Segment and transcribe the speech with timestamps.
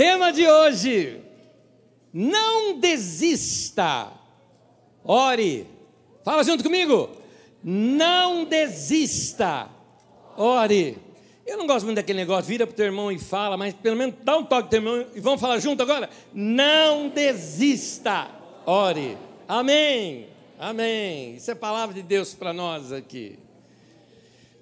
[0.00, 1.20] Tema de hoje:
[2.10, 4.10] não desista,
[5.04, 5.66] ore.
[6.24, 7.10] Fala junto comigo.
[7.62, 9.68] Não desista,
[10.38, 10.96] ore.
[11.46, 13.94] Eu não gosto muito daquele negócio, vira para o teu irmão e fala, mas pelo
[13.94, 16.08] menos dá um toque para teu irmão e vamos falar junto agora.
[16.32, 18.26] Não desista,
[18.64, 19.18] ore.
[19.46, 20.28] Amém,
[20.58, 21.34] amém.
[21.36, 23.38] Isso é palavra de Deus para nós aqui.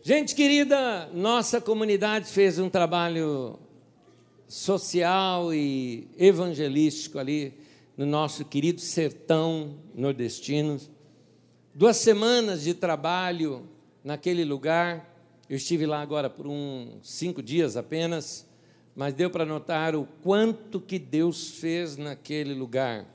[0.02, 3.57] Gente querida, nossa comunidade fez um trabalho
[4.48, 7.52] social e evangelístico ali
[7.95, 10.80] no nosso querido sertão nordestino.
[11.75, 13.69] Duas semanas de trabalho
[14.03, 15.15] naquele lugar.
[15.51, 18.48] Eu estive lá agora por uns cinco dias apenas,
[18.97, 23.06] mas deu para notar o quanto que Deus fez naquele lugar.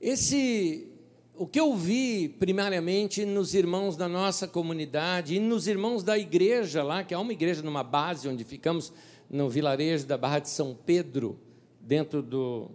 [0.00, 0.88] Esse,
[1.36, 6.82] o que eu vi primariamente nos irmãos da nossa comunidade e nos irmãos da igreja
[6.82, 8.92] lá, que é uma igreja numa base onde ficamos
[9.30, 11.38] no vilarejo da Barra de São Pedro,
[11.80, 12.68] dentro do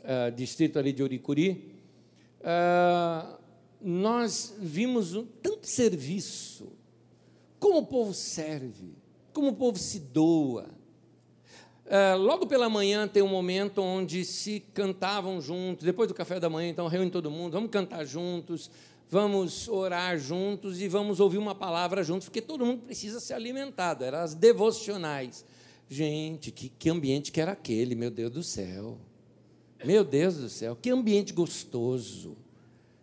[0.00, 1.74] uh, distrito ali de Uricuri,
[2.40, 3.38] uh,
[3.80, 6.68] nós vimos um, tanto serviço,
[7.58, 8.92] como o povo serve,
[9.32, 10.66] como o povo se doa.
[11.86, 16.50] Uh, logo pela manhã tem um momento onde se cantavam juntos, depois do café da
[16.50, 18.70] manhã, então reúne todo mundo, vamos cantar juntos,
[19.10, 24.04] vamos orar juntos e vamos ouvir uma palavra juntos, porque todo mundo precisa ser alimentado,
[24.04, 25.44] eram as devocionais.
[25.94, 28.98] Gente, que, que ambiente que era aquele, meu Deus do céu.
[29.84, 32.36] Meu Deus do céu, que ambiente gostoso.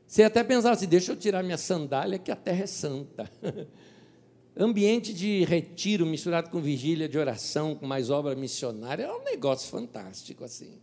[0.06, 3.32] Você até pensava assim: deixa eu tirar minha sandália, que a terra é santa.
[4.58, 9.70] ambiente de retiro misturado com vigília de oração, com mais obra missionária, é um negócio
[9.70, 10.74] fantástico assim.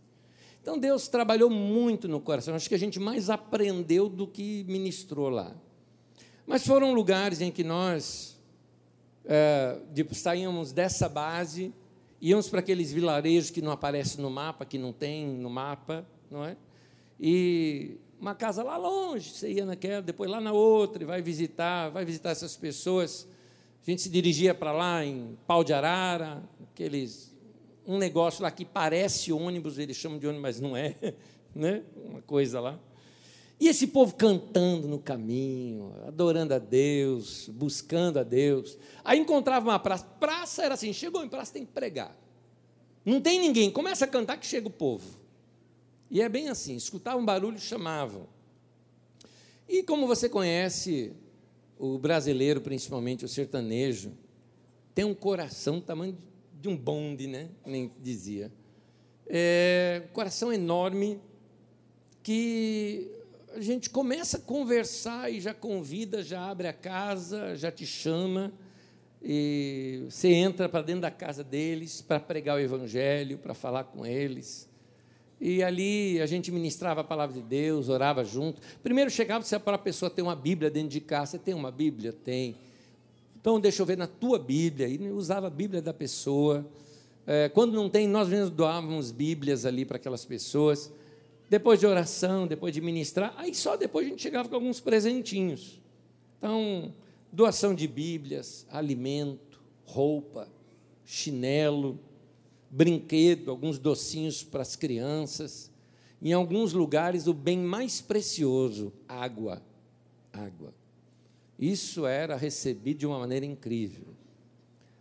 [0.63, 5.29] Então Deus trabalhou muito no coração, acho que a gente mais aprendeu do que ministrou
[5.29, 5.55] lá.
[6.47, 8.35] Mas foram lugares em que nós
[9.25, 9.77] é,
[10.11, 11.71] saímos dessa base
[12.21, 16.43] íamos para aqueles vilarejos que não aparecem no mapa, que não tem no mapa, não
[16.45, 16.55] é?
[17.19, 21.89] E uma casa lá longe, você ia naquela, depois lá na outra, e vai visitar,
[21.89, 23.27] vai visitar essas pessoas.
[23.85, 27.29] A gente se dirigia para lá em Pau de Arara, aqueles
[27.85, 30.95] um negócio lá que parece ônibus, eles chamam de ônibus, mas não é,
[31.55, 31.83] né?
[31.95, 32.79] Uma coisa lá.
[33.59, 38.77] E esse povo cantando no caminho, adorando a Deus, buscando a Deus.
[39.03, 40.05] Aí encontrava uma praça.
[40.05, 42.15] Praça era assim: chegou em praça, tem que pregar.
[43.03, 45.19] Não tem ninguém, começa a cantar que chega o povo.
[46.09, 48.27] E é bem assim: escutavam um barulho, chamavam.
[49.67, 51.11] E como você conhece,
[51.77, 54.13] o brasileiro, principalmente o sertanejo,
[54.95, 56.17] tem um coração do tamanho
[56.53, 57.49] de um bonde, né?
[57.65, 58.51] Nem dizia.
[59.27, 61.19] É, coração enorme
[62.23, 63.18] que
[63.55, 68.51] a gente começa a conversar e já convida, já abre a casa, já te chama,
[69.21, 74.05] e você entra para dentro da casa deles para pregar o Evangelho, para falar com
[74.05, 74.69] eles.
[75.41, 78.61] E ali a gente ministrava a palavra de Deus, orava junto.
[78.83, 81.31] Primeiro chegava se para a pessoa ter uma Bíblia dentro de casa.
[81.31, 82.11] Você tem uma Bíblia?
[82.11, 82.55] Tem.
[83.39, 84.87] Então deixa eu ver na tua Bíblia.
[84.87, 86.65] E usava a Bíblia da pessoa.
[87.25, 90.91] É, quando não tem, nós mesmos doávamos Bíblias ali para aquelas pessoas
[91.49, 95.81] depois de oração, depois de ministrar, aí só depois a gente chegava com alguns presentinhos.
[96.37, 96.93] Então,
[97.31, 100.47] doação de Bíblias, alimento, roupa,
[101.03, 101.99] chinelo,
[102.69, 105.71] brinquedo, alguns docinhos para as crianças.
[106.21, 109.61] Em alguns lugares, o bem mais precioso, água.
[110.31, 110.73] Água.
[111.57, 114.05] Isso era recebido de uma maneira incrível.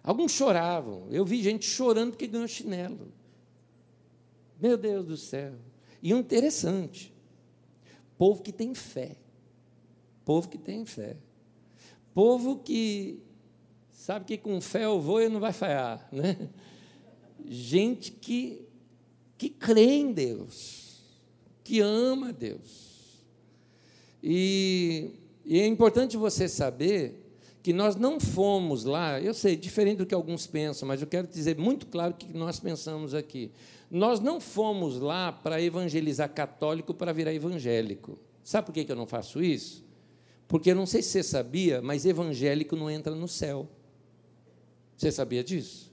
[0.03, 1.07] Alguns choravam.
[1.11, 3.13] Eu vi gente chorando porque ganhou chinelo.
[4.59, 5.53] Meu Deus do céu.
[6.03, 7.13] E um interessante,
[8.17, 9.17] povo que tem fé.
[10.25, 11.17] Povo que tem fé.
[12.15, 13.23] Povo que
[13.91, 16.37] sabe que com fé eu vou e não vai falhar, né?
[17.45, 18.69] Gente que
[19.39, 21.01] que crê em Deus,
[21.63, 23.23] que ama Deus.
[24.21, 25.13] E,
[25.45, 27.25] e é importante você saber
[27.63, 31.29] que nós não fomos lá, eu sei, diferente do que alguns pensam, mas eu quero
[31.29, 33.53] dizer muito claro o que nós pensamos aqui.
[33.91, 38.19] Nós não fomos lá para evangelizar católico para virar evangélico.
[38.43, 39.85] Sabe por que eu não faço isso?
[40.47, 43.69] Porque eu não sei se você sabia, mas evangélico não entra no céu.
[44.97, 45.93] Você sabia disso?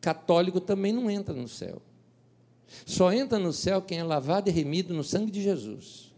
[0.00, 1.80] Católico também não entra no céu.
[2.86, 6.12] Só entra no céu quem é lavado e remido no sangue de Jesus.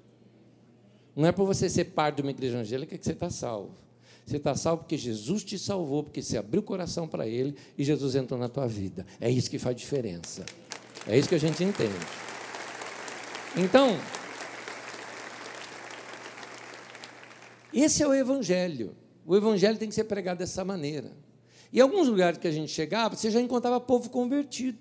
[1.14, 3.74] Não é por você ser parte de uma igreja evangélica que você está salvo.
[4.24, 7.84] Você está salvo porque Jesus te salvou, porque você abriu o coração para Ele e
[7.84, 9.06] Jesus entrou na tua vida.
[9.20, 10.44] É isso que faz diferença.
[11.06, 11.94] É isso que a gente entende.
[13.56, 13.98] Então,
[17.72, 18.94] esse é o Evangelho.
[19.26, 21.12] O Evangelho tem que ser pregado dessa maneira.
[21.72, 24.78] E alguns lugares que a gente chegava, você já encontrava povo convertido.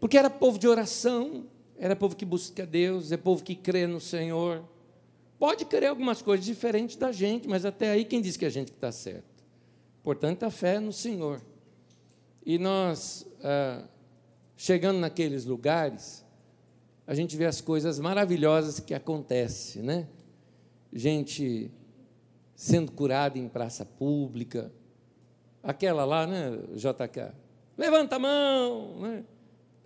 [0.00, 1.46] Porque era povo de oração,
[1.78, 4.64] era povo que busca Deus, é povo que crê no Senhor.
[5.38, 8.72] Pode crer algumas coisas diferentes da gente, mas até aí quem diz que a gente
[8.72, 9.44] está certo?
[10.02, 11.42] Portanto, a fé é no Senhor.
[12.44, 13.82] E nós, ah,
[14.56, 16.24] chegando naqueles lugares,
[17.06, 20.08] a gente vê as coisas maravilhosas que acontecem, né?
[20.92, 21.70] Gente
[22.54, 24.72] sendo curada em praça pública,
[25.62, 27.34] aquela lá, né, JK?
[27.76, 29.24] Levanta a mão, né?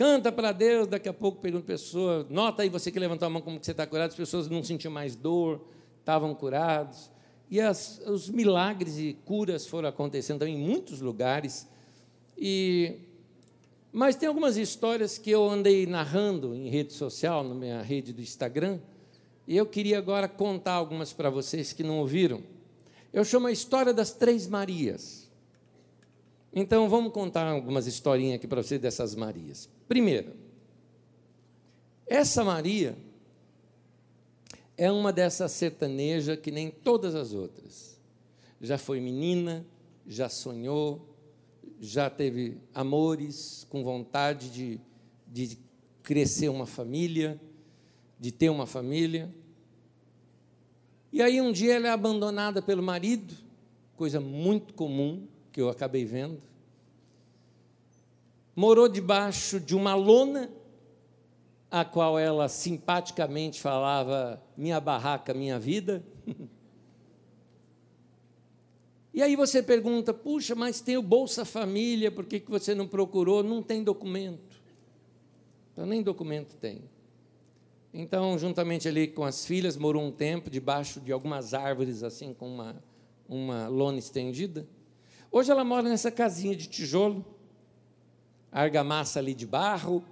[0.00, 3.28] canta para Deus, daqui a pouco pergunta a pessoa, nota aí você que levantou a
[3.28, 5.60] mão como que você está curado, as pessoas não sentiam mais dor,
[5.98, 7.10] estavam curados.
[7.50, 11.68] E as, os milagres e curas foram acontecendo também em muitos lugares.
[12.34, 12.96] E,
[13.92, 18.20] mas tem algumas histórias que eu andei narrando em rede social, na minha rede do
[18.20, 18.78] Instagram,
[19.46, 22.42] e eu queria agora contar algumas para vocês que não ouviram.
[23.12, 25.28] Eu chamo a história das Três Marias.
[26.52, 29.68] Então, vamos contar algumas historinhas aqui para vocês dessas Marias.
[29.88, 30.34] Primeiro,
[32.06, 32.96] essa Maria
[34.76, 38.00] é uma dessas sertanejas que nem todas as outras.
[38.60, 39.66] Já foi menina,
[40.06, 41.09] já sonhou,
[41.80, 44.80] já teve amores, com vontade de,
[45.26, 45.58] de
[46.02, 47.40] crescer uma família,
[48.18, 49.34] de ter uma família.
[51.10, 53.34] E aí um dia ela é abandonada pelo marido,
[53.96, 56.42] coisa muito comum que eu acabei vendo.
[58.54, 60.50] Morou debaixo de uma lona,
[61.70, 66.04] a qual ela simpaticamente falava: minha barraca, minha vida.
[69.12, 72.86] e aí você pergunta: puxa, mas tem o Bolsa Família, por que, que você não
[72.86, 73.42] procurou?
[73.42, 74.60] Não tem documento.
[75.72, 76.82] Então, nem documento tem.
[77.92, 82.48] Então, juntamente ali com as filhas, morou um tempo debaixo de algumas árvores, assim, com
[82.48, 82.82] uma,
[83.28, 84.66] uma lona estendida.
[85.30, 87.24] Hoje ela mora nessa casinha de tijolo,
[88.50, 90.04] argamassa ali de barro,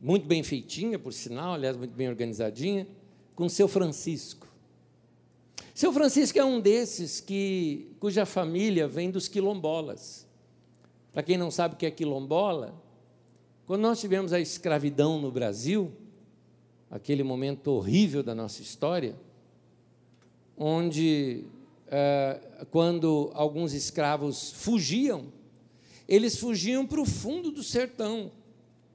[0.00, 2.86] muito bem feitinha, por sinal, aliás, muito bem organizadinha,
[3.34, 4.51] com seu Francisco.
[5.74, 10.26] Seu Francisco é um desses que, cuja família vem dos quilombolas.
[11.12, 12.74] Para quem não sabe o que é quilombola,
[13.66, 15.90] quando nós tivemos a escravidão no Brasil,
[16.90, 19.16] aquele momento horrível da nossa história,
[20.58, 21.44] onde,
[21.88, 22.38] é,
[22.70, 25.32] quando alguns escravos fugiam,
[26.06, 28.30] eles fugiam para o fundo do sertão,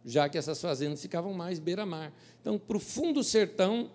[0.05, 2.13] já que essas fazendas ficavam mais beira-mar.
[2.39, 3.89] Então, para o fundo do sertão,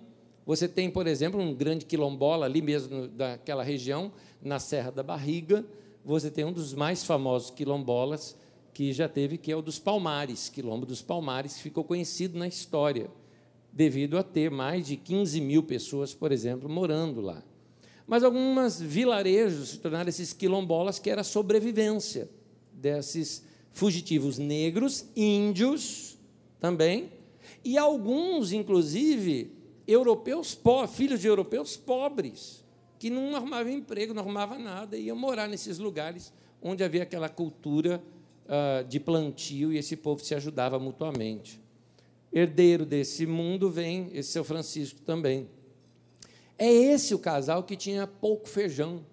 [0.44, 4.12] você tem, por exemplo, um grande quilombola ali mesmo daquela região,
[4.43, 5.65] na Serra da Barriga,
[6.05, 8.37] você tem um dos mais famosos quilombolas
[8.75, 12.49] que já teve, que é o dos Palmares, Quilombo dos Palmares, que ficou conhecido na
[12.49, 13.11] história
[13.73, 17.43] devido a ter mais de 15 mil pessoas, por exemplo, morando lá.
[18.06, 22.29] Mas algumas vilarejos se tornaram esses quilombolas, que era a sobrevivência
[22.73, 26.19] desses fugitivos negros, índios
[26.61, 27.11] também,
[27.65, 29.53] e alguns, inclusive,
[29.87, 30.58] europeus
[30.94, 32.64] filhos de europeus pobres,
[32.99, 37.29] que não arrumavam emprego, não arrumavam nada, e iam morar nesses lugares onde havia aquela
[37.29, 38.02] cultura
[38.46, 41.61] uh, de plantio e esse povo se ajudava mutuamente
[42.32, 45.49] herdeiro desse mundo, vem esse seu Francisco também.
[46.58, 49.05] É esse o casal que tinha pouco feijão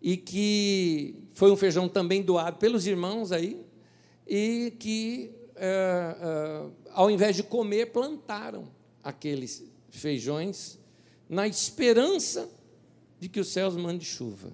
[0.00, 3.64] e que foi um feijão também doado pelos irmãos aí
[4.26, 8.68] e que, é, é, ao invés de comer, plantaram
[9.02, 10.78] aqueles feijões
[11.28, 12.48] na esperança
[13.18, 14.52] de que os céus mandem chuva.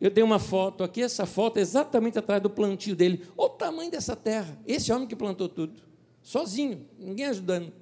[0.00, 3.26] Eu tenho uma foto aqui, essa foto é exatamente atrás do plantio dele.
[3.36, 4.58] Olha o tamanho dessa terra.
[4.66, 5.80] Esse homem que plantou tudo
[6.22, 7.72] sozinho, ninguém ajudando.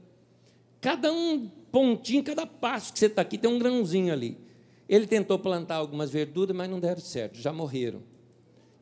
[0.80, 4.38] Cada um pontinho, cada passo que você está aqui, tem um grãozinho ali.
[4.86, 8.02] Ele tentou plantar algumas verduras, mas não deram certo, já morreram.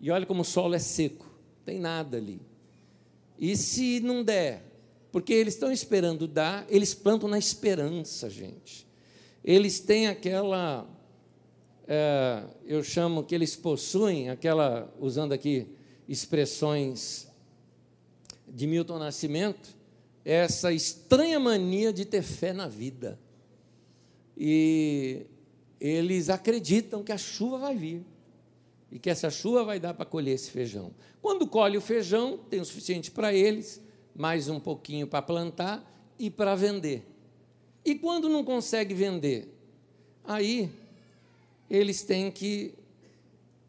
[0.00, 1.30] E olha como o solo é seco,
[1.64, 2.40] tem nada ali.
[3.38, 4.64] E se não der,
[5.12, 8.86] porque eles estão esperando dar, eles plantam na esperança, gente.
[9.44, 10.88] Eles têm aquela,
[11.86, 15.68] é, eu chamo que eles possuem aquela, usando aqui
[16.08, 17.28] expressões
[18.48, 19.76] de Milton Nascimento,
[20.24, 23.20] essa estranha mania de ter fé na vida.
[24.36, 25.26] E
[25.78, 28.06] eles acreditam que a chuva vai vir
[28.90, 30.94] e que essa chuva vai dar para colher esse feijão.
[31.20, 33.80] Quando colhe o feijão, tem o suficiente para eles,
[34.14, 35.82] mais um pouquinho para plantar
[36.18, 37.04] e para vender.
[37.84, 39.48] E quando não consegue vender,
[40.24, 40.70] aí
[41.68, 42.74] eles têm que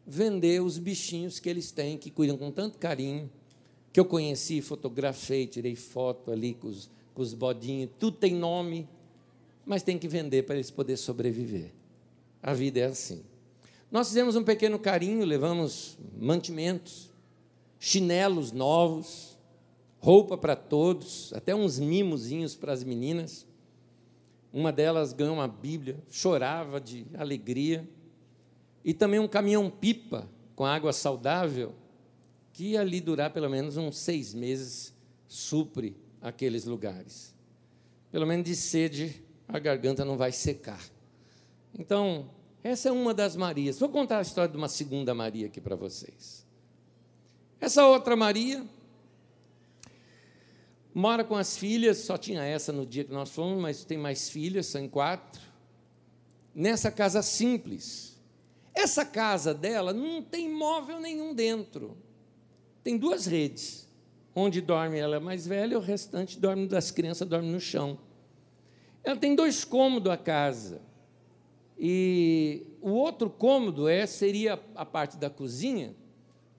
[0.06, 3.30] vender os bichinhos que eles têm, que cuidam com tanto carinho
[3.92, 8.88] que eu conheci, fotografei, tirei foto ali com os, com os bodinhos, tudo tem nome,
[9.64, 11.70] mas tem que vender para eles poderem sobreviver.
[12.42, 13.22] A vida é assim.
[13.92, 17.08] Nós fizemos um pequeno carinho, levamos mantimentos,
[17.78, 19.33] chinelos novos,
[20.04, 23.46] roupa para todos, até uns mimozinhos para as meninas.
[24.52, 27.88] Uma delas ganhou uma Bíblia, chorava de alegria.
[28.84, 31.72] E também um caminhão-pipa com água saudável,
[32.52, 34.92] que ia ali durar pelo menos uns seis meses,
[35.26, 37.34] supre aqueles lugares.
[38.12, 40.84] Pelo menos de sede, a garganta não vai secar.
[41.78, 42.28] Então,
[42.62, 43.78] essa é uma das Marias.
[43.78, 46.46] Vou contar a história de uma segunda Maria aqui para vocês.
[47.58, 48.68] Essa outra Maria
[50.94, 54.30] mora com as filhas, só tinha essa no dia que nós fomos, mas tem mais
[54.30, 55.42] filhas, são quatro.
[56.54, 58.14] Nessa casa simples.
[58.72, 61.96] Essa casa dela não tem móvel nenhum dentro.
[62.82, 63.88] Tem duas redes.
[64.34, 67.98] Onde dorme ela é mais velha, o restante dorme das crianças dorme no chão.
[69.02, 70.80] Ela tem dois cômodos a casa.
[71.78, 75.94] E o outro cômodo é seria a parte da cozinha.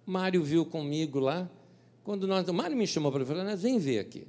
[0.05, 1.49] Mário viu comigo lá.
[2.05, 4.27] Quando nós, o Mário me chamou para ele, falou: "Vem ver aqui".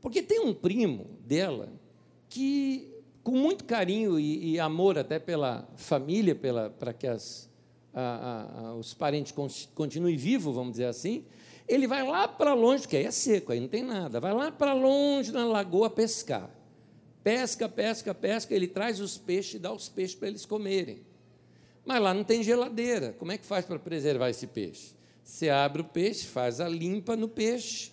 [0.00, 1.72] Porque tem um primo dela
[2.28, 7.48] que com muito carinho e, e amor até pela família, pela para que as,
[7.94, 9.32] a, a, os parentes
[9.72, 11.24] continuem vivos, vamos dizer assim,
[11.68, 14.50] ele vai lá para longe, que aí é seco, aí não tem nada, vai lá
[14.50, 16.50] para longe na lagoa pescar.
[17.22, 21.02] Pesca, pesca, pesca, ele traz os peixes e dá os peixes para eles comerem.
[21.84, 23.14] Mas lá não tem geladeira.
[23.16, 24.92] Como é que faz para preservar esse peixe?
[25.22, 27.92] Você abre o peixe, faz a limpa no peixe,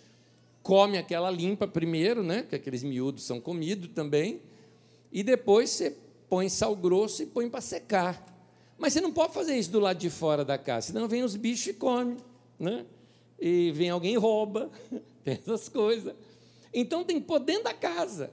[0.63, 2.43] come aquela limpa primeiro, né?
[2.43, 4.41] Que aqueles miúdos são comidos também,
[5.11, 5.95] e depois você
[6.29, 8.23] põe sal grosso e põe para secar.
[8.77, 11.35] Mas você não pode fazer isso do lado de fora da casa, senão vem os
[11.35, 12.17] bichos e come,
[12.57, 12.85] né?
[13.39, 14.69] E vem alguém e rouba,
[15.23, 16.13] tem essas coisas.
[16.73, 18.31] Então tem que pôr dentro da casa.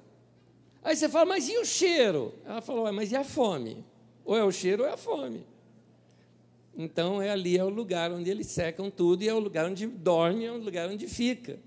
[0.83, 2.33] Aí você fala, mas e o cheiro?
[2.45, 3.85] Ela falou, mas e a fome?
[4.25, 5.45] Ou é o cheiro ou é a fome.
[6.77, 9.87] Então, é ali é o lugar onde eles secam tudo e é o lugar onde
[9.87, 11.59] dorme, é o lugar onde fica.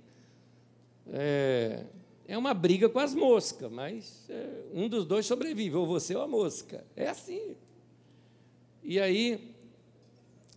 [1.12, 1.84] É,
[2.28, 6.22] é uma briga com as moscas, mas é, um dos dois sobrevive, ou você ou
[6.22, 6.86] a mosca.
[6.96, 7.56] É assim.
[8.84, 9.56] E aí,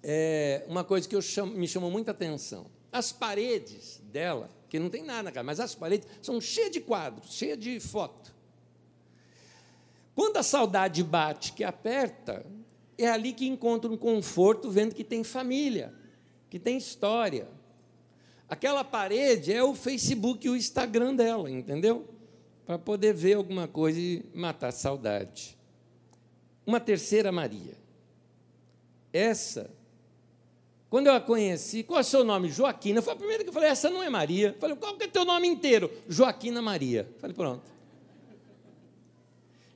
[0.02, 5.02] é, uma coisa que chamo, me chamou muita atenção: as paredes dela, que não tem
[5.02, 8.34] nada na casa, mas as paredes são cheias de quadros, cheias de foto.
[10.14, 12.44] Quando a saudade bate, que aperta,
[12.98, 15.92] é ali que encontra um conforto vendo que tem família,
[16.50, 17.48] que tem história.
[18.48, 22.06] Aquela parede é o Facebook e o Instagram dela, entendeu?
[22.66, 25.56] Para poder ver alguma coisa e matar a saudade.
[26.66, 27.76] Uma terceira Maria.
[29.12, 29.70] Essa,
[30.92, 32.50] quando eu a conheci, qual é o seu nome?
[32.50, 33.00] Joaquina.
[33.00, 34.48] Foi a primeira que eu falei, essa não é Maria.
[34.48, 35.90] Eu falei, qual que é o teu nome inteiro?
[36.06, 37.08] Joaquina Maria.
[37.10, 37.71] Eu falei, pronto.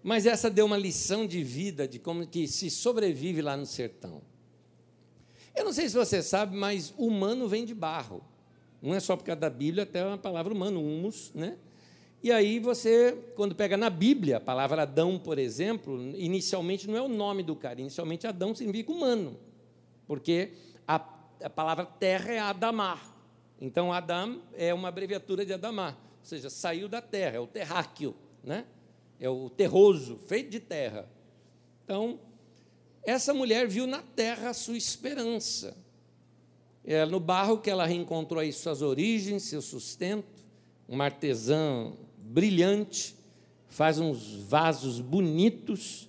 [0.07, 4.23] Mas essa deu uma lição de vida de como que se sobrevive lá no sertão.
[5.53, 8.23] Eu não sei se você sabe, mas humano vem de barro.
[8.81, 11.59] Não é só por causa da Bíblia, até a palavra humano, humus, né?
[12.23, 17.03] E aí você, quando pega na Bíblia, a palavra Adão, por exemplo, inicialmente não é
[17.03, 19.37] o nome do cara, inicialmente Adão significa humano,
[20.07, 20.53] porque
[20.87, 21.05] a,
[21.43, 23.13] a palavra terra é Adamar.
[23.61, 28.15] Então Adam é uma abreviatura de Adamar, ou seja, saiu da terra, é o terráqueo,
[28.45, 28.67] né?
[29.21, 31.09] É o terroso, feito de terra.
[31.85, 32.19] Então,
[33.05, 35.77] essa mulher viu na terra a sua esperança.
[36.85, 40.45] É no barro que ela reencontrou aí suas origens, seu sustento,
[40.89, 43.17] uma artesã brilhante,
[43.69, 46.09] faz uns vasos bonitos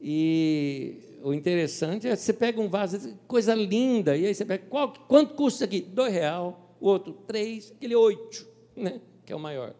[0.00, 4.92] e o interessante é você pega um vaso, coisa linda, e aí você pega, qual,
[4.92, 5.80] quanto custa aqui?
[5.80, 9.00] Dois real, o outro três, aquele oito, né?
[9.24, 9.74] que é o maior.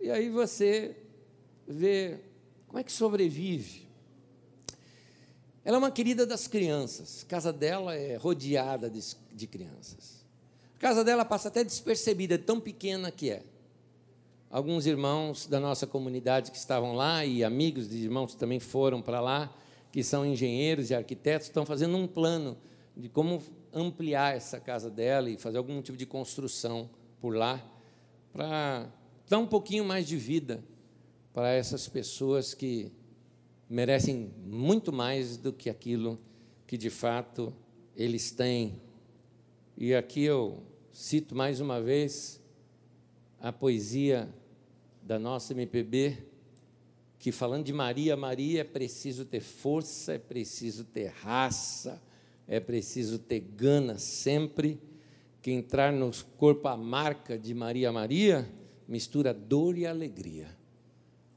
[0.00, 0.96] E aí você
[1.70, 2.24] ver
[2.66, 3.88] como é que sobrevive.
[5.64, 9.00] Ela é uma querida das crianças, a casa dela é rodeada de,
[9.32, 10.24] de crianças.
[10.76, 13.42] A casa dela passa até despercebida, tão pequena que é.
[14.50, 19.00] Alguns irmãos da nossa comunidade que estavam lá e amigos de irmãos que também foram
[19.00, 19.54] para lá,
[19.92, 22.56] que são engenheiros e arquitetos, estão fazendo um plano
[22.96, 27.62] de como ampliar essa casa dela e fazer algum tipo de construção por lá,
[28.32, 28.88] para
[29.28, 30.64] dar um pouquinho mais de vida
[31.32, 32.90] para essas pessoas que
[33.68, 36.18] merecem muito mais do que aquilo
[36.66, 37.54] que de fato
[37.96, 38.80] eles têm.
[39.76, 42.40] E aqui eu cito mais uma vez
[43.40, 44.28] a poesia
[45.02, 46.18] da nossa MPB,
[47.18, 52.02] que falando de Maria, Maria é preciso ter força, é preciso ter raça,
[52.46, 54.80] é preciso ter gana sempre,
[55.40, 58.48] que entrar no corpo a marca de Maria Maria
[58.90, 60.48] mistura dor e alegria.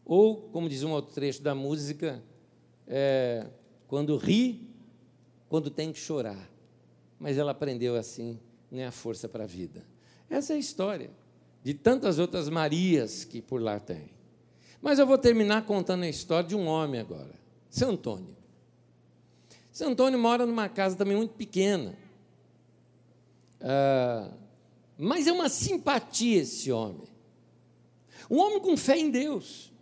[0.06, 2.24] Ou, como diz um outro trecho da música,
[2.88, 3.48] é,
[3.88, 4.68] quando ri,
[5.50, 6.50] quando tem que chorar.
[7.20, 9.86] Mas ela aprendeu assim, nem a força para a vida.
[10.30, 11.12] Essa é a história
[11.64, 14.10] de tantas outras Marias que por lá tem.
[14.82, 17.34] Mas eu vou terminar contando a história de um homem agora,
[17.70, 18.36] Seu Antônio.
[19.72, 21.98] Seu Antônio mora numa casa também muito pequena.
[23.60, 24.30] Ah,
[24.98, 27.08] mas é uma simpatia esse homem.
[28.30, 29.73] Um homem com fé em Deus.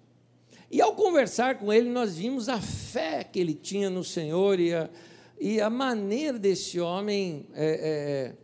[0.71, 4.73] E ao conversar com ele, nós vimos a fé que ele tinha no Senhor e
[4.73, 4.89] a,
[5.37, 8.35] e a maneira desse homem é,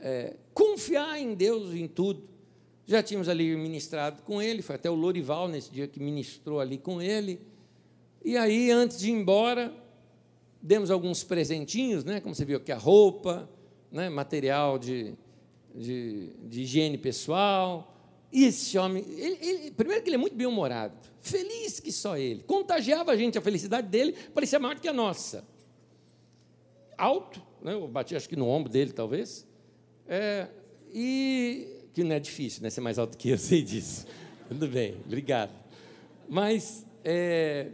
[0.00, 2.22] é, é, confiar em Deus em tudo.
[2.86, 6.78] Já tínhamos ali ministrado com ele, foi até o Lorival nesse dia que ministrou ali
[6.78, 7.40] com ele.
[8.24, 9.74] E aí, antes de ir embora,
[10.62, 12.20] demos alguns presentinhos, né?
[12.20, 13.50] como você viu aqui, a roupa,
[13.90, 14.08] né?
[14.08, 15.14] material de,
[15.74, 17.92] de, de higiene pessoal.
[18.32, 22.42] E esse homem, ele, ele, primeiro que ele é muito bem-humorado, feliz que só ele.
[22.44, 25.44] Contagiava a gente, a felicidade dele parecia maior que a nossa.
[26.96, 27.74] Alto, né?
[27.74, 29.46] eu bati acho que no ombro dele, talvez.
[30.08, 30.48] É,
[30.92, 32.70] e que não é difícil, né?
[32.70, 34.06] Ser mais alto que eu, sei disso.
[34.48, 35.52] Tudo bem, obrigado.
[36.26, 37.68] Mas é,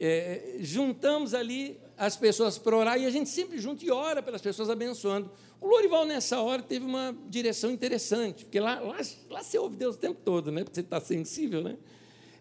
[0.00, 4.42] é, juntamos ali as pessoas para orar e a gente sempre junta e ora pelas
[4.42, 5.30] pessoas abençoando.
[5.60, 8.98] O Lorival, nessa hora, teve uma direção interessante, porque lá, lá,
[9.30, 10.62] lá você ouve Deus o tempo todo, né?
[10.62, 11.62] porque você está sensível.
[11.62, 11.76] Né?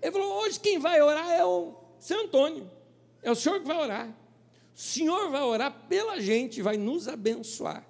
[0.01, 2.69] Ele falou: hoje quem vai orar é o seu Antônio,
[3.23, 4.09] é o senhor que vai orar.
[4.09, 7.87] O senhor vai orar pela gente, vai nos abençoar.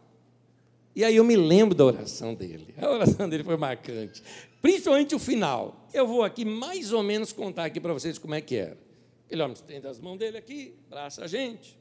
[0.95, 2.73] E aí eu me lembro da oração dele.
[2.77, 4.21] A oração dele foi marcante,
[4.61, 5.87] principalmente o final.
[5.91, 8.84] Eu vou aqui mais ou menos contar aqui para vocês como é que era.
[9.29, 11.77] Ele homem estende as mãos dele aqui, abraça a gente.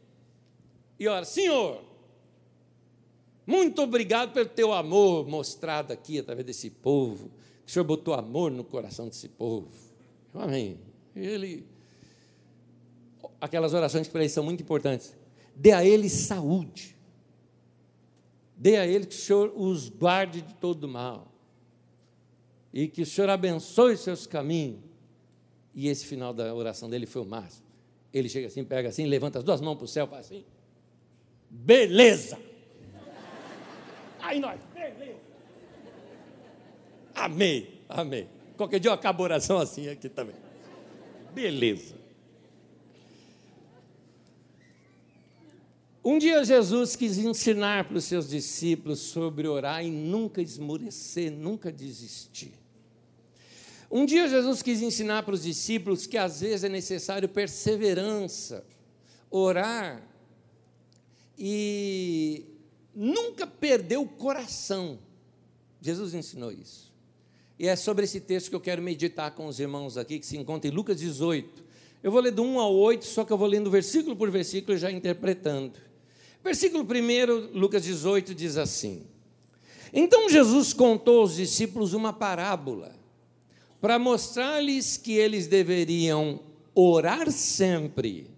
[0.98, 1.82] E ora, Senhor,
[3.46, 7.30] muito obrigado pelo teu amor mostrado aqui através desse povo.
[7.66, 9.70] O Senhor botou amor no coração desse povo.
[10.32, 10.78] Amém.
[11.14, 11.66] Ele.
[13.40, 15.14] Aquelas orações que para ele são muito importantes.
[15.54, 16.96] Dê a ele saúde.
[18.56, 21.30] Dê a ele que o Senhor os guarde de todo mal.
[22.72, 24.80] E que o Senhor abençoe seus caminhos.
[25.74, 27.66] E esse final da oração dele foi o máximo.
[28.12, 30.44] Ele chega assim, pega assim, levanta as duas mãos para o céu, faz assim.
[31.50, 32.38] Beleza!
[34.20, 35.18] Aí nós, beleza!
[37.14, 38.28] Amei, amei.
[38.56, 40.36] Qualquer dia eu acabo a oração assim aqui também.
[41.32, 41.96] Beleza.
[46.04, 51.72] Um dia Jesus quis ensinar para os seus discípulos sobre orar e nunca esmorecer, nunca
[51.72, 52.52] desistir.
[53.94, 58.66] Um dia Jesus quis ensinar para os discípulos que às vezes é necessário perseverança,
[59.30, 60.02] orar
[61.38, 62.44] e
[62.92, 64.98] nunca perder o coração.
[65.80, 66.92] Jesus ensinou isso.
[67.56, 70.36] E é sobre esse texto que eu quero meditar com os irmãos aqui, que se
[70.36, 71.62] encontra em Lucas 18.
[72.02, 74.76] Eu vou ler do 1 ao 8, só que eu vou lendo versículo por versículo,
[74.76, 75.78] já interpretando.
[76.42, 79.06] Versículo 1, Lucas 18, diz assim:
[79.92, 83.03] Então Jesus contou aos discípulos uma parábola
[83.84, 86.40] para mostrar-lhes que eles deveriam
[86.74, 88.30] orar sempre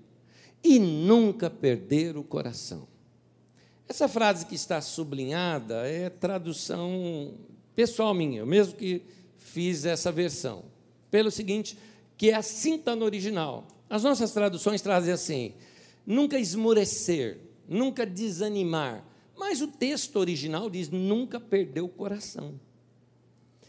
[0.61, 2.89] e nunca perder o coração.
[3.89, 7.35] Essa frase que está sublinhada é tradução
[7.77, 9.03] pessoal minha, eu mesmo que
[9.39, 10.65] fiz essa versão.
[11.13, 11.79] Pelo seguinte,
[12.17, 13.69] que é assim está no original.
[13.89, 15.55] As nossas traduções trazem assim:
[16.05, 19.07] nunca esmorecer, nunca desanimar.
[19.37, 22.59] Mas o texto original diz nunca perder o coração.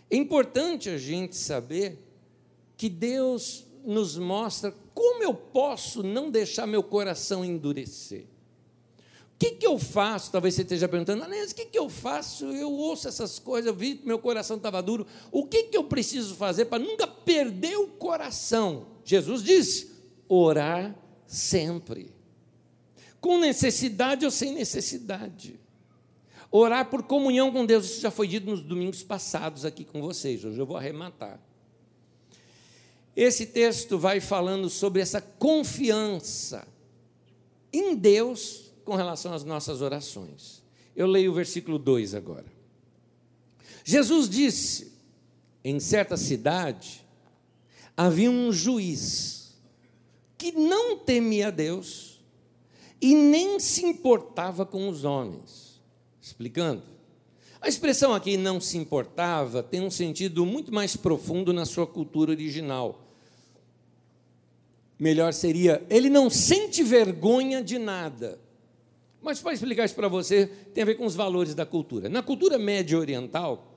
[0.09, 1.99] É importante a gente saber
[2.75, 8.25] que Deus nos mostra como eu posso não deixar meu coração endurecer.
[9.35, 10.31] O que, que eu faço?
[10.31, 12.45] Talvez você esteja perguntando, Anés, o que, que eu faço?
[12.45, 15.05] Eu ouço essas coisas, eu vi que meu coração estava duro.
[15.31, 18.87] O que, que eu preciso fazer para nunca perder o coração?
[19.05, 19.91] Jesus disse:
[20.27, 20.95] orar
[21.27, 22.11] sempre.
[23.21, 25.59] Com necessidade ou sem necessidade.
[26.49, 30.43] Orar por comunhão com Deus, isso já foi dito nos domingos passados aqui com vocês,
[30.45, 31.39] hoje eu vou arrematar.
[33.15, 36.67] Esse texto vai falando sobre essa confiança
[37.73, 40.63] em Deus com relação às nossas orações.
[40.95, 42.45] Eu leio o versículo 2 agora.
[43.83, 44.93] Jesus disse:
[45.63, 47.05] em certa cidade
[47.95, 49.53] havia um juiz
[50.37, 52.21] que não temia Deus
[53.01, 55.66] e nem se importava com os homens.
[56.27, 56.83] Explicando.
[57.61, 62.31] A expressão aqui não se importava tem um sentido muito mais profundo na sua cultura
[62.31, 63.01] original.
[64.99, 68.37] Melhor seria, ele não sente vergonha de nada.
[69.21, 72.09] Mas para explicar isso para você, tem a ver com os valores da cultura.
[72.09, 73.73] Na cultura média oriental,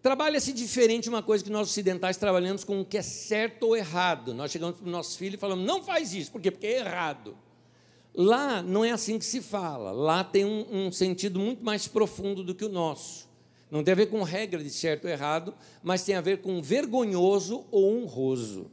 [0.00, 4.32] trabalha-se diferente uma coisa que nós ocidentais trabalhamos com o que é certo ou errado.
[4.32, 6.52] Nós chegamos para o nosso filho e falamos, não faz isso, por quê?
[6.52, 7.36] Porque é errado.
[8.14, 12.44] Lá não é assim que se fala, lá tem um, um sentido muito mais profundo
[12.44, 13.28] do que o nosso.
[13.68, 16.62] Não tem a ver com regra de certo ou errado, mas tem a ver com
[16.62, 18.70] vergonhoso ou honroso.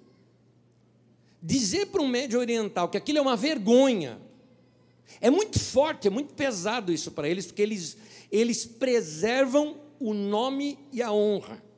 [1.42, 4.20] Dizer para um médio oriental que aquilo é uma vergonha,
[5.20, 7.98] é muito forte, é muito pesado isso para eles, porque eles,
[8.32, 11.71] eles preservam o nome e a honra.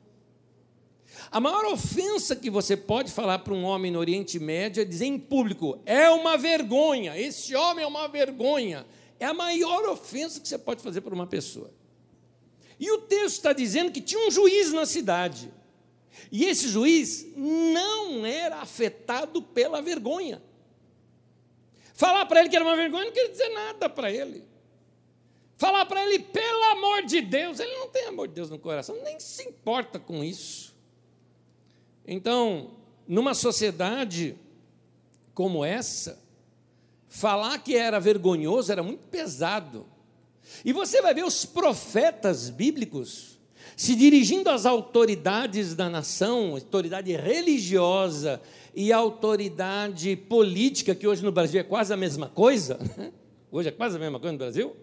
[1.34, 5.06] A maior ofensa que você pode falar para um homem no Oriente Médio é dizer
[5.06, 8.86] em público: é uma vergonha, esse homem é uma vergonha.
[9.18, 11.72] É a maior ofensa que você pode fazer para uma pessoa.
[12.78, 15.52] E o texto está dizendo que tinha um juiz na cidade.
[16.30, 20.40] E esse juiz não era afetado pela vergonha.
[21.94, 24.44] Falar para ele que era uma vergonha não quer dizer nada para ele.
[25.56, 29.02] Falar para ele, pelo amor de Deus, ele não tem amor de Deus no coração,
[29.02, 30.73] nem se importa com isso.
[32.06, 32.70] Então,
[33.06, 34.36] numa sociedade
[35.32, 36.22] como essa,
[37.08, 39.86] falar que era vergonhoso era muito pesado.
[40.64, 43.38] E você vai ver os profetas bíblicos
[43.76, 48.40] se dirigindo às autoridades da nação, autoridade religiosa
[48.74, 53.12] e autoridade política, que hoje no Brasil é quase a mesma coisa, né?
[53.50, 54.76] hoje é quase a mesma coisa no Brasil.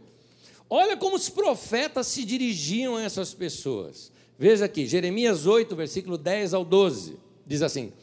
[0.70, 4.12] Olha como os profetas se dirigiam a essas pessoas.
[4.42, 7.94] Veja aqui, Jeremias 8, versículo 10 ao 12, diz assim: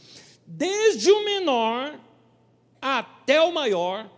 [0.47, 1.99] Desde o menor
[2.81, 4.09] até o maior,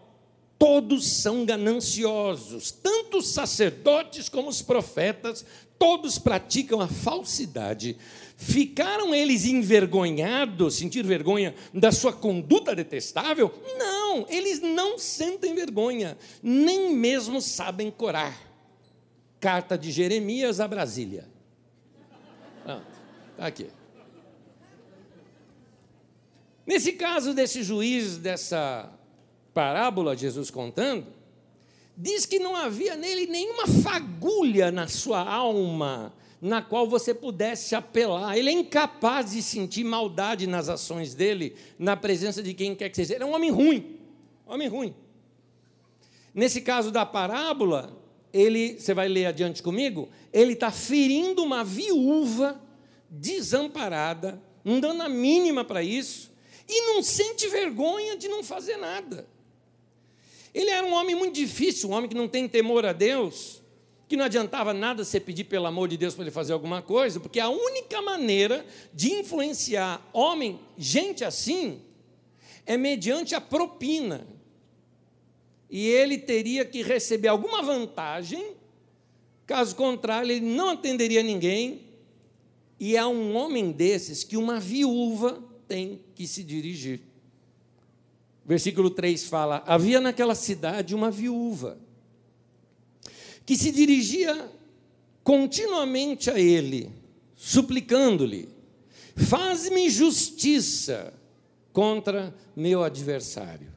[0.58, 5.46] todos são gananciosos, tanto os sacerdotes como os profetas,
[5.78, 7.96] todos praticam a falsidade.
[8.36, 13.50] Ficaram eles envergonhados, sentir vergonha da sua conduta detestável?
[13.78, 18.38] Não, eles não sentem vergonha, nem mesmo sabem corar.
[19.40, 21.29] Carta de Jeremias a Brasília.
[23.40, 23.68] Aqui.
[26.66, 28.92] Nesse caso desse juiz, dessa
[29.54, 31.06] parábola, Jesus contando,
[31.96, 38.36] diz que não havia nele nenhuma fagulha na sua alma na qual você pudesse apelar.
[38.36, 42.96] Ele é incapaz de sentir maldade nas ações dele, na presença de quem quer que
[42.96, 43.14] seja.
[43.14, 43.98] Ele é um homem ruim,
[44.46, 44.94] homem ruim.
[46.34, 47.90] Nesse caso da parábola,
[48.32, 52.60] ele, você vai ler adiante comigo, ele está ferindo uma viúva
[53.10, 56.30] desamparada, não dando a mínima para isso,
[56.68, 59.26] e não sente vergonha de não fazer nada.
[60.54, 63.60] Ele era um homem muito difícil, um homem que não tem temor a Deus,
[64.08, 67.20] que não adiantava nada você pedir pelo amor de Deus para ele fazer alguma coisa,
[67.20, 71.80] porque a única maneira de influenciar homem, gente assim,
[72.66, 74.26] é mediante a propina.
[75.68, 78.54] E ele teria que receber alguma vantagem,
[79.46, 81.89] caso contrário, ele não atenderia ninguém.
[82.80, 87.02] E é um homem desses que uma viúva tem que se dirigir.
[88.46, 91.78] Versículo 3 fala: Havia naquela cidade uma viúva
[93.44, 94.50] que se dirigia
[95.22, 96.90] continuamente a ele,
[97.36, 98.48] suplicando-lhe:
[99.14, 101.12] Faz-me justiça
[101.74, 103.70] contra meu adversário.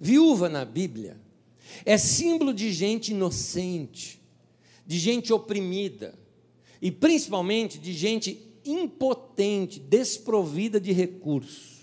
[0.00, 1.18] Viúva na Bíblia
[1.84, 4.18] é símbolo de gente inocente,
[4.86, 6.14] de gente oprimida
[6.80, 11.78] e principalmente de gente impotente, desprovida de recursos.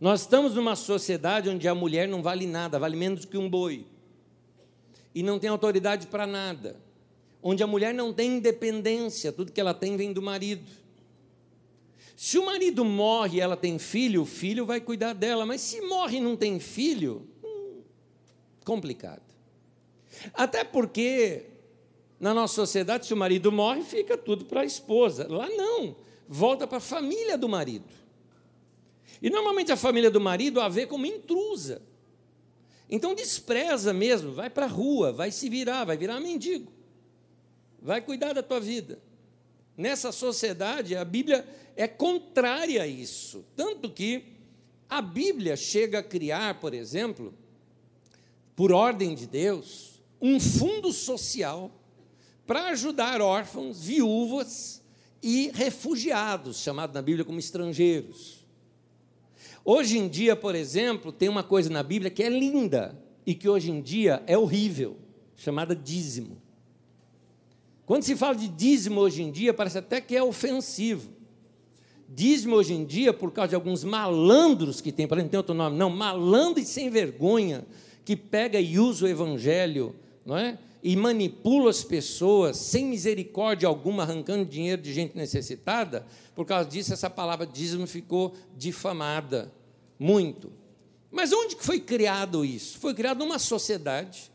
[0.00, 3.86] Nós estamos numa sociedade onde a mulher não vale nada, vale menos que um boi.
[5.14, 6.76] E não tem autoridade para nada.
[7.42, 10.70] Onde a mulher não tem independência, tudo que ela tem vem do marido.
[12.16, 15.80] Se o marido morre e ela tem filho, o filho vai cuidar dela, mas se
[15.82, 17.80] morre e não tem filho, hum,
[18.64, 19.22] complicado.
[20.32, 21.53] Até porque
[22.18, 25.26] na nossa sociedade, se o marido morre, fica tudo para a esposa.
[25.28, 25.96] Lá não,
[26.28, 27.92] volta para a família do marido.
[29.20, 31.82] E normalmente a família do marido a vê como intrusa.
[32.88, 36.72] Então despreza mesmo, vai para a rua, vai se virar, vai virar mendigo.
[37.80, 38.98] Vai cuidar da tua vida.
[39.76, 41.46] Nessa sociedade, a Bíblia
[41.76, 43.44] é contrária a isso.
[43.56, 44.24] Tanto que
[44.88, 47.34] a Bíblia chega a criar, por exemplo,
[48.54, 51.70] por ordem de Deus, um fundo social
[52.46, 54.82] para ajudar órfãos, viúvas
[55.22, 58.44] e refugiados, chamados na Bíblia como estrangeiros.
[59.64, 63.48] Hoje em dia, por exemplo, tem uma coisa na Bíblia que é linda e que
[63.48, 64.98] hoje em dia é horrível,
[65.34, 66.36] chamada dízimo.
[67.86, 71.10] Quando se fala de dízimo hoje em dia, parece até que é ofensivo.
[72.08, 75.54] Dízimo hoje em dia, por causa de alguns malandros que tem, para não ter outro
[75.54, 77.64] nome, não, malandro e sem vergonha,
[78.04, 80.58] que pega e usa o evangelho, não é?
[80.84, 86.92] E manipula as pessoas sem misericórdia alguma, arrancando dinheiro de gente necessitada, por causa disso,
[86.92, 89.50] essa palavra dízimo ficou difamada
[89.98, 90.52] muito.
[91.10, 92.78] Mas onde foi criado isso?
[92.78, 94.30] Foi criado numa sociedade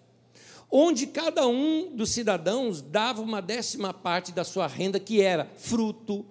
[0.72, 6.26] onde cada um dos cidadãos dava uma décima parte da sua renda, que era fruto.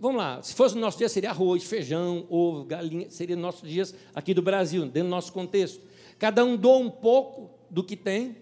[0.00, 3.68] Vamos lá, se fosse no nosso dia, seria arroz, feijão, ovo, galinha, seria nos nossos
[3.68, 5.80] dias aqui do Brasil, dentro do nosso contexto.
[6.18, 8.36] Cada um doa um pouco do que tem,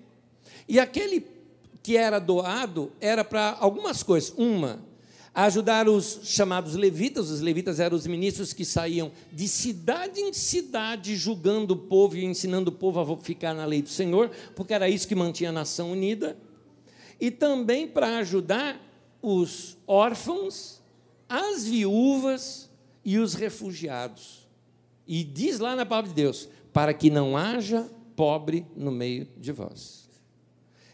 [0.69, 1.27] e aquele
[1.83, 4.33] que era doado era para algumas coisas.
[4.37, 4.81] Uma,
[5.35, 11.17] ajudar os chamados levitas, os levitas eram os ministros que saíam de cidade em cidade
[11.17, 14.89] julgando o povo e ensinando o povo a ficar na lei do Senhor, porque era
[14.89, 16.37] isso que mantinha a nação unida,
[17.21, 18.81] e também para ajudar
[19.21, 20.83] os órfãos,
[21.29, 22.69] as viúvas
[23.05, 24.47] e os refugiados.
[25.07, 29.53] E diz lá na palavra de Deus: para que não haja pobre no meio de
[29.53, 30.02] vós.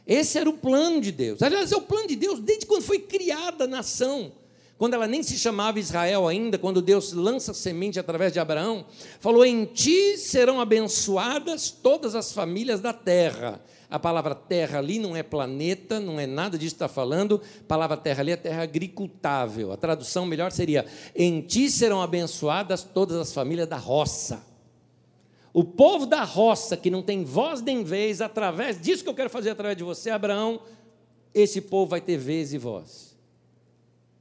[0.09, 1.43] Esse era o plano de Deus.
[1.43, 4.33] Aliás, é o plano de Deus desde quando foi criada a nação.
[4.79, 8.87] Quando ela nem se chamava Israel ainda, quando Deus lança semente através de Abraão,
[9.21, 13.61] falou: Em ti serão abençoadas todas as famílias da terra.
[13.91, 17.41] A palavra terra ali não é planeta, não é nada disso que está falando.
[17.61, 19.73] A palavra terra ali é terra agricultável.
[19.73, 24.48] A tradução melhor seria: Em ti serão abençoadas todas as famílias da roça.
[25.53, 29.31] O povo da roça, que não tem voz nem vez, através disso que eu quero
[29.31, 30.61] fazer através de você, Abraão,
[31.35, 33.17] esse povo vai ter vez e voz.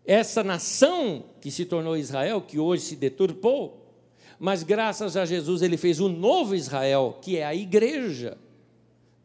[0.05, 3.85] Essa nação que se tornou Israel, que hoje se deturpou,
[4.39, 8.37] mas graças a Jesus ele fez o novo Israel, que é a igreja.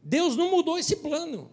[0.03, 1.51] Deus não mudou esse plano.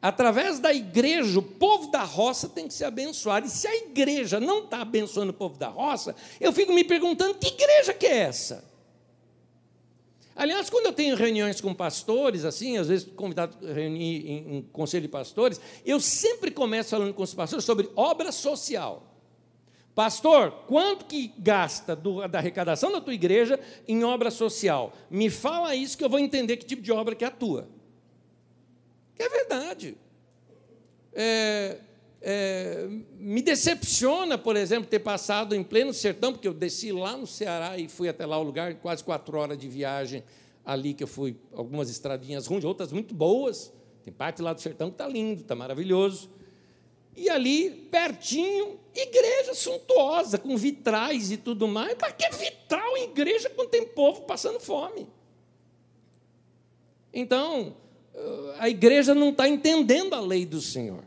[0.00, 3.46] Através da igreja, o povo da roça tem que ser abençoado.
[3.46, 7.34] E se a igreja não está abençoando o povo da roça, eu fico me perguntando:
[7.36, 8.73] que igreja que é essa?
[10.36, 14.62] Aliás, quando eu tenho reuniões com pastores, assim, às vezes convidado a reunir em, em
[14.62, 19.14] conselho de pastores, eu sempre começo falando com os pastores sobre obra social.
[19.94, 24.92] Pastor, quanto que gasta do, da arrecadação da tua igreja em obra social?
[25.08, 27.68] Me fala isso que eu vou entender que tipo de obra que é a tua.
[29.14, 29.96] Que é verdade.
[31.12, 31.78] É,
[32.26, 37.26] é, me decepciona, por exemplo, ter passado em pleno sertão, porque eu desci lá no
[37.26, 40.24] Ceará e fui até lá o lugar, quase quatro horas de viagem
[40.64, 43.70] ali, que eu fui algumas estradinhas ruins, outras muito boas.
[44.02, 46.30] Tem parte lá do sertão que está lindo, está maravilhoso.
[47.14, 51.94] E ali, pertinho, igreja suntuosa, com vitrais e tudo mais.
[51.94, 55.06] Para que vitral igreja quando tem povo passando fome?
[57.12, 57.76] Então,
[58.58, 61.04] a igreja não está entendendo a lei do Senhor.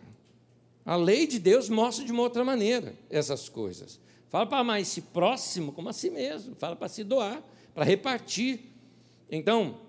[0.88, 4.00] A lei de Deus mostra de uma outra maneira essas coisas.
[4.30, 7.44] Fala para amar esse próximo como a si mesmo, fala para se doar,
[7.76, 8.62] para repartir.
[9.30, 9.82] Então,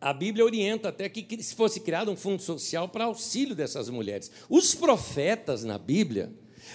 [0.00, 4.32] a Bíblia orienta até que se fosse criado um fundo social para auxílio dessas mulheres.
[4.48, 6.32] Os profetas na Bíblia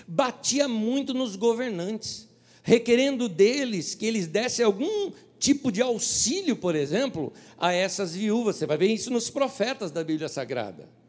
[0.08, 2.30] batia muito nos governantes,
[2.62, 8.58] requerendo deles que eles dessem algum tipo de auxílio, por exemplo, a essas viúvas.
[8.58, 11.01] Você vai ver isso nos profetas da Bíblia Sagrada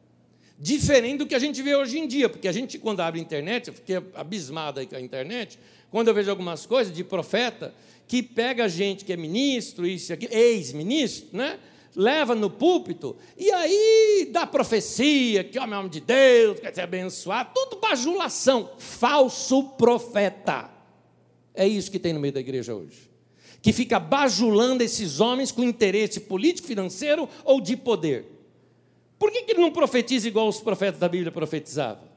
[0.63, 3.23] diferente do que a gente vê hoje em dia, porque a gente, quando abre a
[3.23, 5.59] internet, eu fiquei abismado aí com a internet,
[5.91, 7.75] quando eu vejo algumas coisas de profeta,
[8.07, 11.59] que pega gente que é ministro, isso aqui, ex-ministro, né?
[11.97, 17.51] leva no púlpito, e aí dá profecia, que o nome de Deus, quer ser abençoado,
[17.53, 20.71] tudo bajulação, falso profeta.
[21.53, 23.11] É isso que tem no meio da igreja hoje.
[23.61, 28.32] Que fica bajulando esses homens com interesse político, financeiro ou de poder.
[29.23, 32.09] Por que, que ele não profetiza igual os profetas da Bíblia profetizavam?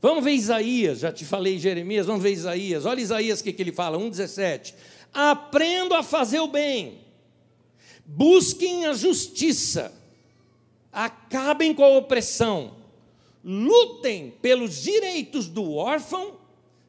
[0.00, 2.86] Vamos ver Isaías, já te falei Jeremias, vamos ver Isaías.
[2.86, 4.72] Olha Isaías o que, que ele fala, 1,17.
[5.12, 7.00] Aprendo a fazer o bem,
[8.06, 9.92] busquem a justiça,
[10.92, 12.76] acabem com a opressão,
[13.42, 16.36] lutem pelos direitos do órfão,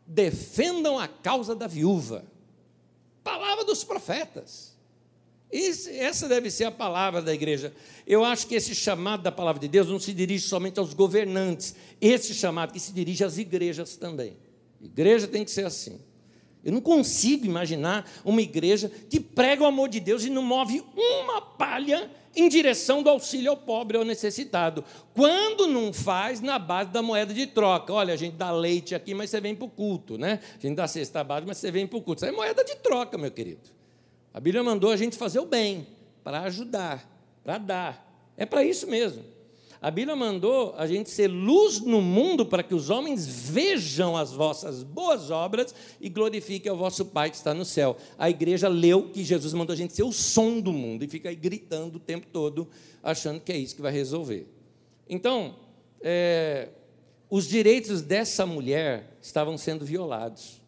[0.06, 2.24] defendam a causa da viúva.
[3.24, 4.78] Palavra dos profetas.
[5.52, 7.74] Esse, essa deve ser a palavra da igreja.
[8.06, 11.76] Eu acho que esse chamado da palavra de Deus não se dirige somente aos governantes,
[12.00, 14.38] esse chamado que se dirige às igrejas também.
[14.82, 16.00] Igreja tem que ser assim.
[16.64, 20.84] Eu não consigo imaginar uma igreja que prega o amor de Deus e não move
[20.96, 24.84] uma palha em direção do auxílio ao pobre ou necessitado.
[25.14, 27.94] Quando não faz na base da moeda de troca.
[27.94, 30.40] Olha, a gente dá leite aqui, mas você vem para o culto, né?
[30.58, 32.24] A gente dá cesta básica, mas você vem para o culto.
[32.24, 33.79] Isso é moeda de troca, meu querido.
[34.34, 35.88] A Bíblia mandou a gente fazer o bem,
[36.24, 37.10] para ajudar,
[37.44, 38.32] para dar.
[38.38, 39.24] É para isso mesmo.
[39.82, 44.34] A Bíblia mandou a gente ser luz no mundo para que os homens vejam as
[44.34, 47.96] vossas boas obras e glorifiquem ao vosso Pai que está no céu.
[48.18, 51.30] A igreja leu que Jesus mandou a gente ser o som do mundo e fica
[51.30, 52.68] aí gritando o tempo todo,
[53.02, 54.48] achando que é isso que vai resolver.
[55.08, 55.56] Então,
[56.02, 56.68] é,
[57.30, 60.59] os direitos dessa mulher estavam sendo violados.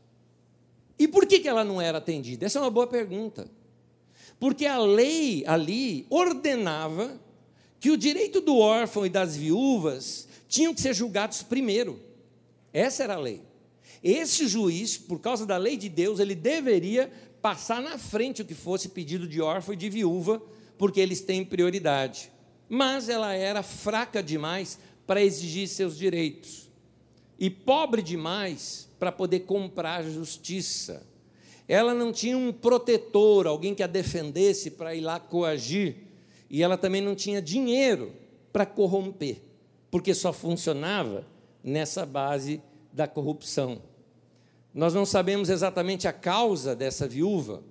[1.02, 2.46] E por que, ela não era atendida?
[2.46, 3.50] Essa é uma boa pergunta.
[4.40, 7.20] Porque a lei ali ordenava
[7.80, 12.00] que o direito do órfão e das viúvas tinham que ser julgados primeiro.
[12.72, 13.42] Essa era a lei.
[14.04, 17.12] Esse juiz, por causa da lei de Deus, ele deveria
[17.42, 20.40] passar na frente o que fosse pedido de órfão e de viúva,
[20.78, 22.32] porque eles têm prioridade.
[22.70, 26.70] Mas ela era fraca demais para exigir seus direitos
[27.40, 31.02] e pobre demais para poder comprar justiça.
[31.68, 35.96] Ela não tinha um protetor, alguém que a defendesse para ir lá coagir,
[36.48, 38.14] e ela também não tinha dinheiro
[38.54, 39.42] para corromper,
[39.90, 41.26] porque só funcionava
[41.64, 42.62] nessa base
[42.94, 43.82] da corrupção.
[44.72, 47.64] Nós não sabemos exatamente a causa dessa viúva.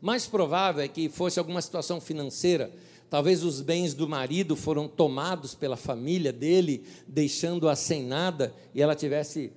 [0.00, 2.72] Mais provável é que fosse alguma situação financeira.
[3.08, 8.96] Talvez os bens do marido foram tomados pela família dele, deixando-a sem nada, e ela
[8.96, 9.52] tivesse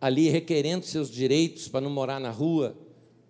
[0.00, 2.76] ali requerendo seus direitos para não morar na rua.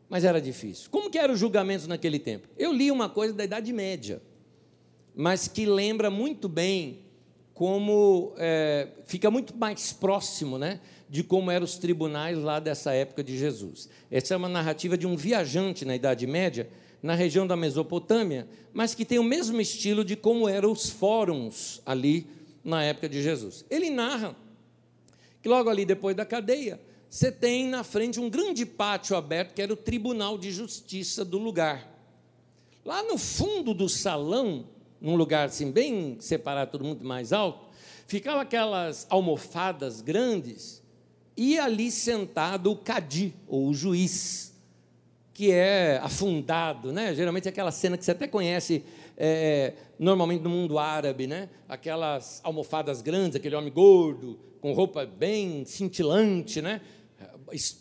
[0.09, 0.91] Mas era difícil.
[0.91, 2.49] Como que eram os julgamentos naquele tempo?
[2.59, 4.21] Eu li uma coisa da Idade Média,
[5.15, 7.01] mas que lembra muito bem
[7.55, 10.81] como é, fica muito mais próximo, né?
[11.11, 13.89] de como eram os tribunais lá dessa época de Jesus.
[14.09, 16.71] Essa é uma narrativa de um viajante na Idade Média,
[17.03, 21.83] na região da Mesopotâmia, mas que tem o mesmo estilo de como eram os fóruns
[21.85, 22.29] ali
[22.63, 23.65] na época de Jesus.
[23.69, 24.37] Ele narra
[25.43, 29.63] que logo ali depois da cadeia, você tem na frente um grande pátio aberto, que
[29.63, 31.89] era o tribunal de justiça do lugar.
[32.85, 34.67] Lá no fundo do salão,
[35.01, 37.69] num lugar assim bem separado, todo mundo mais alto,
[38.07, 40.83] ficavam aquelas almofadas grandes
[41.37, 44.50] e ali sentado o cadi, ou o juiz,
[45.41, 47.15] que é afundado, né?
[47.15, 48.85] geralmente é aquela cena que você até conhece
[49.17, 51.49] é, normalmente no mundo árabe, né?
[51.67, 56.83] aquelas almofadas grandes, aquele homem gordo, com roupa bem cintilante, né?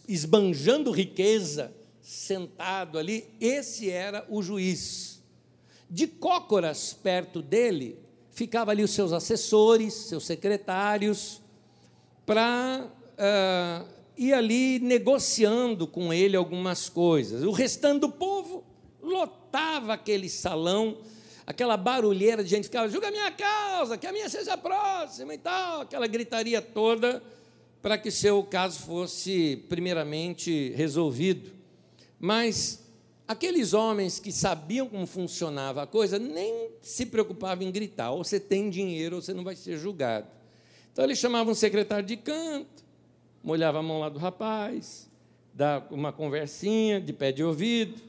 [0.08, 5.22] esbanjando riqueza, sentado ali, esse era o juiz.
[5.90, 8.00] De cócoras perto dele,
[8.32, 11.42] ficava ali os seus assessores, seus secretários,
[12.26, 17.42] para uh, ir ali negociando com ele algumas coisas.
[17.46, 18.66] O restante do povo
[19.02, 20.98] lotava aquele salão,
[21.48, 25.38] aquela barulheira de gente ficava, julga a minha causa, que a minha seja próxima e
[25.38, 27.24] tal, aquela gritaria toda
[27.82, 31.54] para que seu caso fosse primeiramente resolvido.
[32.20, 32.84] Mas
[33.26, 38.38] aqueles homens que sabiam como funcionava a coisa nem se preocupavam em gritar, ou você
[38.38, 40.28] tem dinheiro ou você não vai ser julgado.
[40.92, 42.89] Então eles chamavam um secretário de canto,
[43.44, 45.10] molhava a mão lá do rapaz,
[45.54, 48.02] dava uma conversinha de pé de ouvido,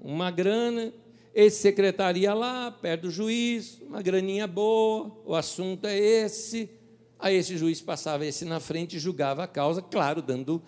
[0.00, 0.92] uma grana.
[1.34, 6.70] Esse secretário ia lá, perto do juiz, uma graninha boa, o assunto é esse.
[7.18, 10.62] Aí esse juiz passava esse na frente e julgava a causa, claro, dando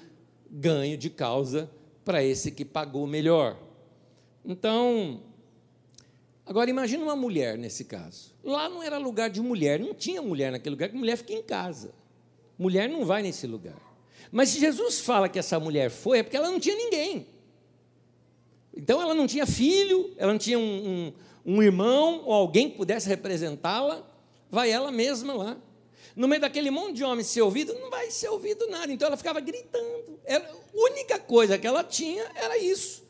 [0.51, 1.71] ganho de causa
[2.05, 3.59] para esse que pagou melhor.
[4.45, 5.23] Então,
[6.45, 8.35] agora imagine uma mulher nesse caso.
[8.43, 11.43] Lá não era lugar de mulher, não tinha mulher naquele lugar, porque mulher fica em
[11.43, 11.93] casa.
[12.59, 13.88] Mulher não vai nesse lugar.
[14.31, 17.27] Mas se Jesus fala que essa mulher foi, é porque ela não tinha ninguém.
[18.77, 21.13] Então ela não tinha filho, ela não tinha um,
[21.47, 24.07] um, um irmão ou alguém que pudesse representá-la.
[24.51, 25.57] Vai ela mesma lá.
[26.15, 28.93] No meio daquele monte de homens ser ouvido, não vai ser ouvido nada.
[28.93, 30.19] Então ela ficava gritando.
[30.29, 30.43] A
[30.75, 33.07] única coisa que ela tinha era isso.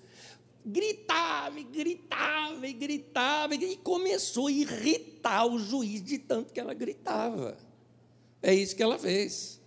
[0.65, 6.75] Gritava, e gritava, e gritava, e começou a irritar o juiz de tanto que ela
[6.75, 7.57] gritava.
[8.43, 9.61] É isso que ela fez.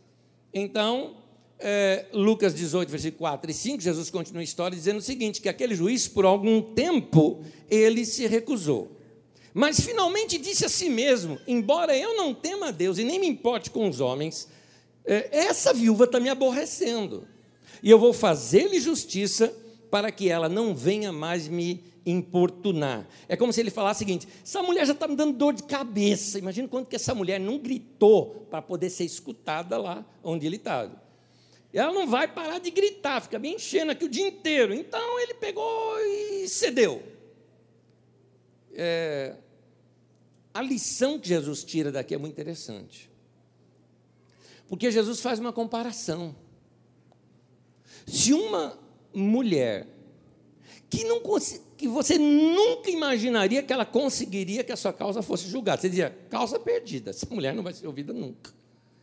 [0.54, 1.21] Então,
[1.62, 5.48] é, Lucas 18, versículo 4 e 5, Jesus continua a história dizendo o seguinte: que
[5.48, 8.98] aquele juiz, por algum tempo, ele se recusou.
[9.54, 13.28] Mas finalmente disse a si mesmo: embora eu não tema a Deus e nem me
[13.28, 14.48] importe com os homens,
[15.06, 17.28] é, essa viúva está me aborrecendo.
[17.84, 19.54] E eu vou fazer-lhe justiça
[19.90, 23.08] para que ela não venha mais me importunar.
[23.28, 25.64] É como se ele falasse o seguinte: essa mulher já está me dando dor de
[25.64, 26.40] cabeça.
[26.40, 31.11] Imagina quanto que essa mulher não gritou para poder ser escutada lá onde ele estava.
[31.74, 34.74] E ela não vai parar de gritar, fica bem enchendo aqui o dia inteiro.
[34.74, 37.02] Então ele pegou e cedeu.
[38.74, 39.36] É,
[40.54, 43.10] a lição que Jesus tira daqui é muito interessante.
[44.68, 46.36] Porque Jesus faz uma comparação.
[48.06, 48.78] Se uma
[49.14, 49.88] mulher
[50.90, 51.22] que, não,
[51.78, 56.18] que você nunca imaginaria que ela conseguiria que a sua causa fosse julgada, você dizia,
[56.30, 58.61] causa perdida, essa mulher não vai ser ouvida nunca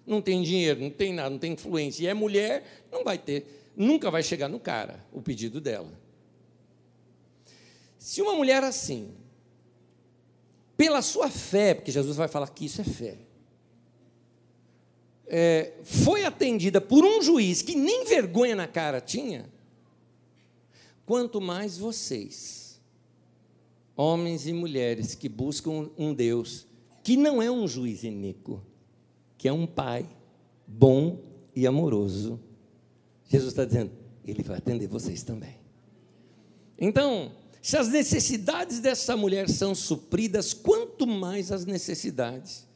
[0.09, 3.73] não tem dinheiro, não tem nada, não tem influência, e é mulher, não vai ter,
[3.77, 5.93] nunca vai chegar no cara o pedido dela.
[7.99, 9.13] Se uma mulher assim,
[10.77, 13.19] pela sua fé, porque Jesus vai falar que isso é fé,
[15.27, 19.53] é, foi atendida por um juiz que nem vergonha na cara tinha,
[21.05, 22.81] quanto mais vocês,
[23.95, 26.67] homens e mulheres que buscam um Deus
[27.03, 28.63] que não é um juiz iníquo,
[29.39, 30.05] que é um pai
[30.67, 31.21] bom
[31.55, 32.41] e amoroso.
[33.29, 33.93] Jesus está dizendo,
[34.27, 35.57] ele vai atender vocês também.
[36.79, 37.33] Então,
[37.63, 42.67] se as necessidades dessa mulher são supridas, quanto mais as necessidades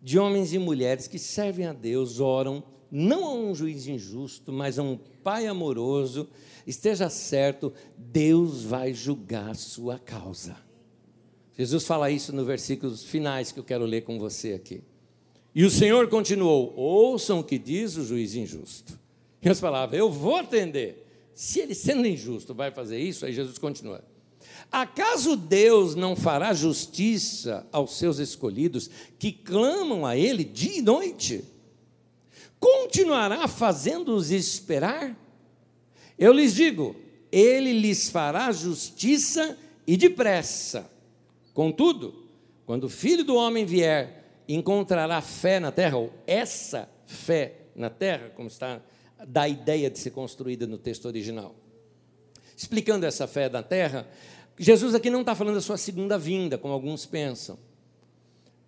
[0.00, 4.78] de homens e mulheres que servem a Deus, oram, não a um juiz injusto, mas
[4.78, 6.28] a um pai amoroso,
[6.66, 10.56] esteja certo, Deus vai julgar sua causa.
[11.56, 14.82] Jesus fala isso nos versículos finais que eu quero ler com você aqui.
[15.54, 18.98] E o Senhor continuou: ouçam o que diz o juiz injusto.
[19.44, 21.06] As palavras, eu vou atender.
[21.34, 24.04] Se ele sendo injusto vai fazer isso, aí Jesus continua.
[24.70, 28.88] Acaso Deus não fará justiça aos seus escolhidos
[29.18, 31.44] que clamam a Ele dia e noite?
[32.58, 35.18] Continuará fazendo-os esperar?
[36.18, 36.94] Eu lhes digo:
[37.30, 40.90] Ele lhes fará justiça e depressa.
[41.52, 42.14] Contudo,
[42.64, 48.30] quando o filho do homem vier, encontrará fé na terra, ou essa fé na terra,
[48.34, 48.80] como está
[49.26, 51.54] da ideia de ser construída no texto original.
[52.56, 54.06] Explicando essa fé na terra,
[54.58, 57.58] Jesus aqui não está falando da sua segunda vinda, como alguns pensam.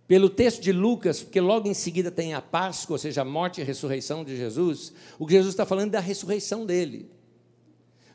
[0.07, 3.61] Pelo texto de Lucas, porque logo em seguida tem a Páscoa, ou seja, a morte
[3.61, 7.11] e a ressurreição de Jesus, o que Jesus está falando é da ressurreição dele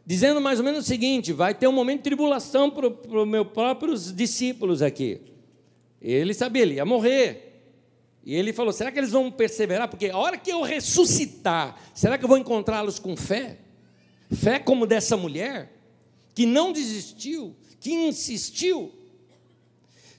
[0.09, 3.47] dizendo mais ou menos o seguinte: vai ter um momento de tribulação para os meus
[3.49, 5.21] próprios discípulos aqui.
[6.01, 7.48] Ele sabia, ele ia morrer.
[8.23, 9.87] E ele falou: será que eles vão perseverar?
[9.87, 13.57] Porque a hora que eu ressuscitar, será que eu vou encontrá-los com fé?
[14.31, 15.73] Fé como dessa mulher,
[16.35, 18.93] que não desistiu, que insistiu.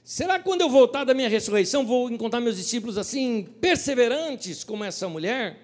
[0.03, 4.83] Será que quando eu voltar da minha ressurreição, vou encontrar meus discípulos assim, perseverantes como
[4.83, 5.61] essa mulher?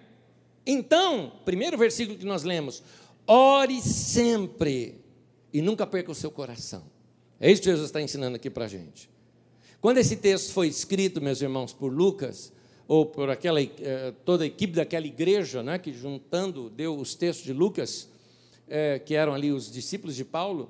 [0.65, 2.83] Então, primeiro versículo que nós lemos:
[3.27, 5.01] Ore sempre
[5.53, 6.85] e nunca perca o seu coração.
[7.41, 9.11] É isso que Jesus está ensinando aqui para a gente.
[9.87, 12.53] Quando esse texto foi escrito, meus irmãos, por Lucas,
[12.89, 17.47] ou por aquela, eh, toda a equipe daquela igreja, né, que juntando deu os textos
[17.47, 18.09] de Lucas,
[18.69, 20.69] eh, que eram ali os discípulos de Paulo,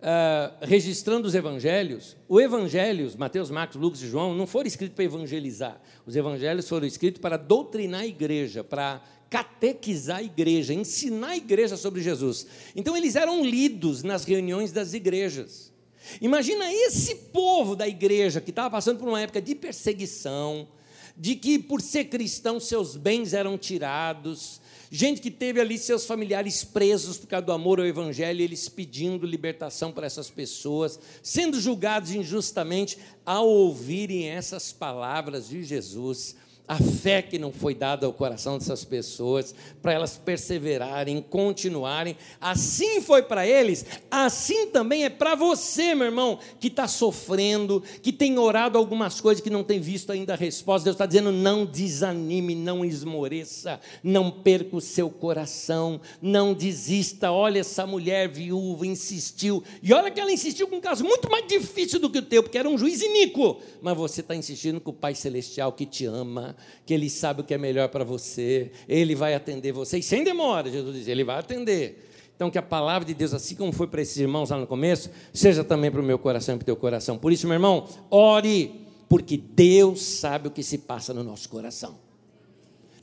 [0.00, 5.04] eh, registrando os evangelhos, o evangelhos, Mateus, Marcos, Lucas e João, não foram escritos para
[5.04, 5.78] evangelizar.
[6.06, 11.76] Os evangelhos foram escritos para doutrinar a igreja, para catequizar a igreja, ensinar a igreja
[11.76, 12.46] sobre Jesus.
[12.74, 15.76] Então eles eram lidos nas reuniões das igrejas.
[16.20, 20.68] Imagina esse povo da igreja que estava passando por uma época de perseguição,
[21.16, 26.64] de que por ser cristão seus bens eram tirados, gente que teve ali seus familiares
[26.64, 32.12] presos por causa do amor ao evangelho, eles pedindo libertação para essas pessoas, sendo julgados
[32.12, 36.36] injustamente ao ouvirem essas palavras de Jesus
[36.68, 42.14] a fé que não foi dada ao coração dessas pessoas, para elas perseverarem, continuarem.
[42.38, 48.12] Assim foi para eles, assim também é para você, meu irmão, que está sofrendo, que
[48.12, 50.84] tem orado algumas coisas que não tem visto ainda a resposta.
[50.84, 57.32] Deus está dizendo: não desanime, não esmoreça, não perca o seu coração, não desista.
[57.32, 61.46] Olha, essa mulher viúva insistiu, e olha que ela insistiu com um caso muito mais
[61.46, 64.90] difícil do que o teu, porque era um juiz iníquo, mas você está insistindo com
[64.90, 68.70] o Pai Celestial que te ama que Ele sabe o que é melhor para você,
[68.88, 72.06] Ele vai atender você, e sem demora, Jesus diz, Ele vai atender.
[72.38, 75.10] Então, que a palavra de Deus, assim como foi para esses irmãos lá no começo,
[75.32, 77.18] seja também para o meu coração e para o teu coração.
[77.18, 81.98] Por isso, meu irmão, ore, porque Deus sabe o que se passa no nosso coração.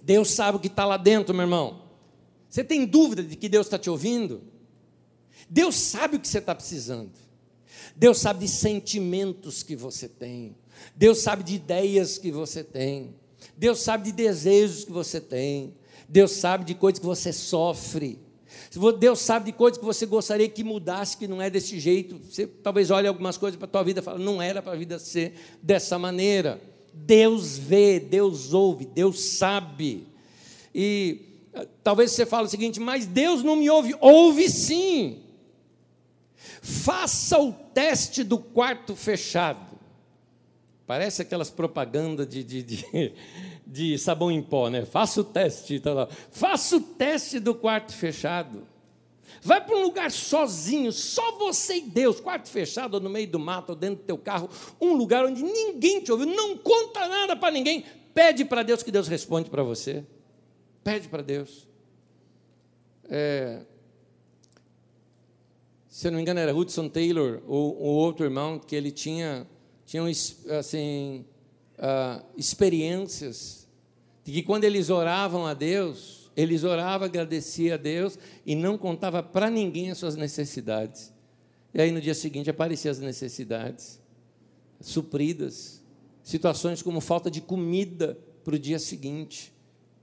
[0.02, 1.82] Deus sabe o que está lá dentro, meu irmão.
[2.50, 4.42] Você tem dúvida de que Deus está te ouvindo?
[5.50, 7.12] Deus sabe o que você está precisando.
[7.94, 10.56] Deus sabe de sentimentos que você tem.
[10.96, 13.16] Deus sabe de ideias que você tem.
[13.58, 15.74] Deus sabe de desejos que você tem.
[16.08, 18.20] Deus sabe de coisas que você sofre.
[19.00, 22.20] Deus sabe de coisas que você gostaria que mudasse, que não é desse jeito.
[22.30, 24.76] Você talvez olhe algumas coisas para a tua vida e fala, não era para a
[24.76, 26.62] vida ser dessa maneira.
[26.94, 30.08] Deus vê, Deus ouve, Deus sabe.
[30.74, 31.22] E
[31.54, 33.96] ah, talvez você fale o seguinte, mas Deus não me ouve.
[34.00, 35.22] Ouve sim.
[36.62, 39.65] Faça o teste do quarto fechado.
[40.88, 43.14] Parece aquelas propagandas de, de, de,
[43.66, 44.86] de, sabão em pó, né?
[44.86, 46.08] Faça o teste, tá lá.
[46.32, 48.68] Faça o teste do quarto fechado.
[49.42, 53.40] Vai para um lugar sozinho, só você e Deus, quarto fechado, ou no meio do
[53.40, 57.36] mato, ou dentro do teu carro, um lugar onde ninguém te ouviu, não conta nada
[57.36, 57.84] para ninguém.
[58.14, 60.04] Pede para Deus que Deus responde para você.
[60.84, 61.68] Pede para Deus.
[63.10, 63.62] É,
[65.96, 69.48] se eu não me engano, era Hudson Taylor, ou o outro irmão, que ele tinha
[69.86, 71.26] tinham assim,
[71.78, 73.68] uh, experiências
[74.24, 79.22] de que quando eles oravam a Deus, eles oravam, agradeciam a Deus e não contava
[79.22, 81.14] para ninguém as suas necessidades.
[81.74, 84.00] E aí no dia seguinte apareciam as necessidades
[84.82, 85.82] supridas.
[86.24, 89.54] situações como falta de comida para o dia seguinte,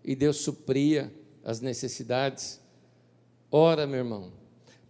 [0.05, 1.12] e Deus supria
[1.45, 2.61] as necessidades.
[3.51, 4.33] Ora, meu irmão,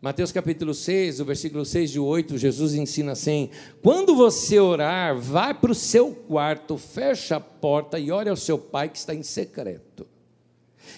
[0.03, 3.51] Mateus capítulo 6, o versículo 6 e 8, Jesus ensina assim:
[3.81, 8.59] Quando você orar, vai para o seu quarto, fecha a porta e ore ao seu
[8.59, 10.05] pai que está em secreto.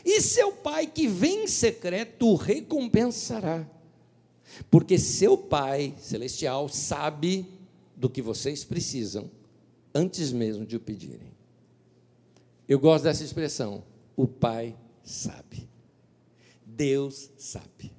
[0.03, 3.69] E seu pai que vem em secreto o recompensará.
[4.71, 7.47] Porque seu pai celestial sabe
[7.95, 9.31] do que vocês precisam
[9.95, 11.35] antes mesmo de o pedirem.
[12.67, 13.85] Eu gosto dessa expressão.
[14.17, 15.69] O pai sabe.
[16.65, 17.94] Deus sabe.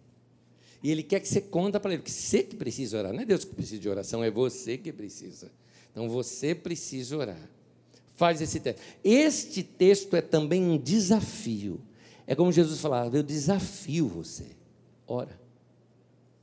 [0.85, 3.25] E Ele quer que você conta para Ele, porque você que precisa orar, não é
[3.25, 5.51] Deus que precisa de oração, é você que precisa.
[5.91, 7.49] Então você precisa orar.
[8.13, 8.79] Faz esse texto.
[9.03, 11.81] Este texto é também um desafio.
[12.27, 14.45] É como Jesus falava: eu desafio você.
[15.07, 15.41] Ora,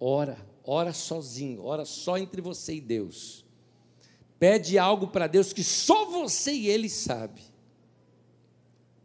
[0.01, 3.45] ora, ora sozinho, ora só entre você e Deus.
[4.41, 7.43] Pede algo para Deus que só você e Ele sabe.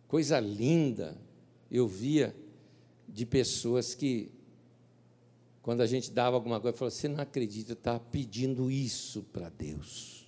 [0.08, 1.16] Coisa linda,
[1.70, 2.36] eu via
[3.08, 4.36] de pessoas que
[5.68, 10.26] quando a gente dava alguma coisa, falou: Você não acredita, está pedindo isso para Deus.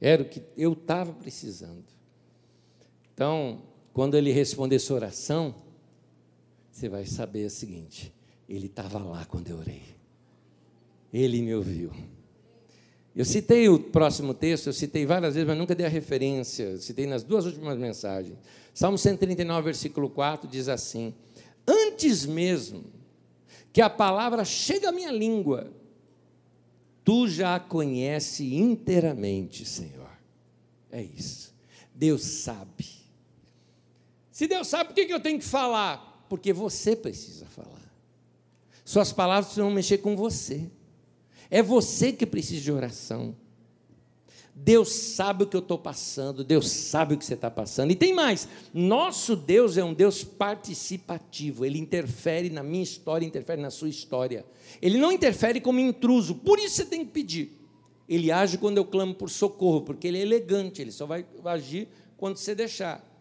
[0.00, 1.82] Era o que eu estava precisando.
[3.12, 5.52] Então, quando ele responder sua oração,
[6.70, 8.14] você vai saber o seguinte:
[8.48, 9.82] Ele estava lá quando eu orei.
[11.12, 11.90] Ele me ouviu.
[13.16, 16.62] Eu citei o próximo texto, eu citei várias vezes, mas nunca dei a referência.
[16.62, 18.38] Eu citei nas duas últimas mensagens.
[18.72, 21.12] Salmo 139, versículo 4 diz assim:
[21.66, 23.01] Antes mesmo
[23.72, 25.72] que a palavra chega à minha língua,
[27.02, 30.10] tu já a conhece inteiramente, Senhor.
[30.90, 31.54] É isso.
[31.94, 32.86] Deus sabe.
[34.30, 36.26] Se Deus sabe, por que eu tenho que falar?
[36.28, 37.70] Porque você precisa falar.
[38.84, 40.70] Suas palavras precisam mexer com você.
[41.50, 43.34] É você que precisa de oração.
[44.54, 47.90] Deus sabe o que eu estou passando, Deus sabe o que você está passando.
[47.90, 53.60] E tem mais: nosso Deus é um Deus participativo, ele interfere na minha história, interfere
[53.60, 54.44] na sua história.
[54.80, 57.58] Ele não interfere como intruso, por isso você tem que pedir.
[58.08, 61.88] Ele age quando eu clamo por socorro, porque ele é elegante, ele só vai agir
[62.16, 63.11] quando você deixar.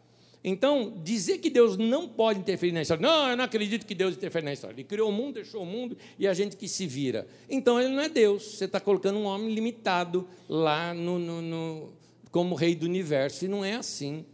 [0.43, 4.15] Então, dizer que Deus não pode interferir na história, não, eu não acredito que Deus
[4.15, 4.73] interfere na história.
[4.73, 7.27] Ele criou o mundo, deixou o mundo e a gente que se vira.
[7.47, 8.57] Então, ele não é Deus.
[8.57, 11.93] Você está colocando um homem limitado lá no, no, no,
[12.31, 13.45] como rei do universo.
[13.45, 14.25] E não é assim.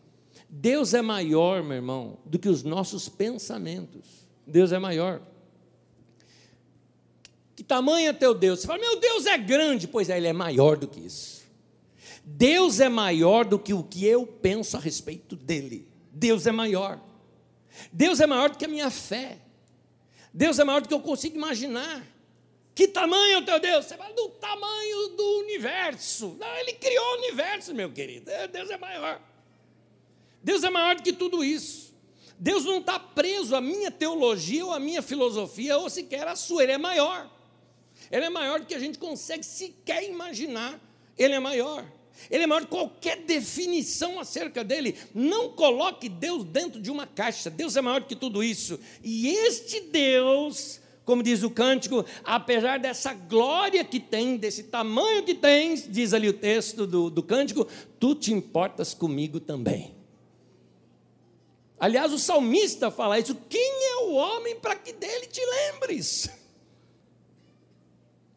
[0.50, 4.28] Deus é maior, meu irmão, do que os nossos pensamentos.
[4.46, 5.22] Deus é maior.
[7.54, 8.62] Que tamanho é teu Deus?
[8.62, 9.90] Você fala, meu Deus é grande.
[9.90, 11.46] Pois é, ele é maior do que isso.
[12.24, 15.88] Deus é maior do que o que eu penso a respeito dele.
[16.18, 17.00] Deus é maior.
[17.94, 19.38] Deus é maior do que a minha fé.
[20.34, 22.04] Deus é maior do que eu consigo imaginar.
[22.74, 23.86] Que tamanho teu Deus?
[23.86, 26.36] Você fala do tamanho do universo.
[26.40, 28.30] Não, ele criou o universo, meu querido.
[28.32, 29.22] É, Deus é maior.
[30.44, 31.96] Deus é maior do que tudo isso.
[32.40, 36.64] Deus não está preso à minha teologia ou à minha filosofia ou sequer à sua.
[36.64, 37.30] Ele é maior.
[38.12, 40.80] Ele é maior do que a gente consegue sequer imaginar.
[41.18, 41.86] Ele é maior.
[42.30, 44.96] Ele é maior que qualquer definição acerca dele.
[45.14, 47.50] Não coloque Deus dentro de uma caixa.
[47.50, 48.80] Deus é maior que tudo isso.
[49.04, 55.34] E este Deus, como diz o cântico, apesar dessa glória que tem, desse tamanho que
[55.34, 57.68] tem, diz ali o texto do, do cântico,
[58.00, 59.96] tu te importas comigo também.
[61.80, 66.30] Aliás, o salmista fala isso: quem é o homem para que dele te lembres?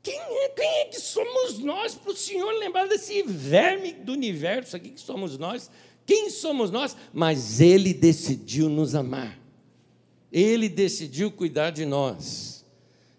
[0.03, 4.77] Quem é, quem é que somos nós para o Senhor lembrar desse verme do universo
[4.77, 5.71] aqui que somos nós?
[6.07, 6.97] Quem somos nós?
[7.13, 9.39] Mas Ele decidiu nos amar.
[10.33, 12.65] Ele decidiu cuidar de nós.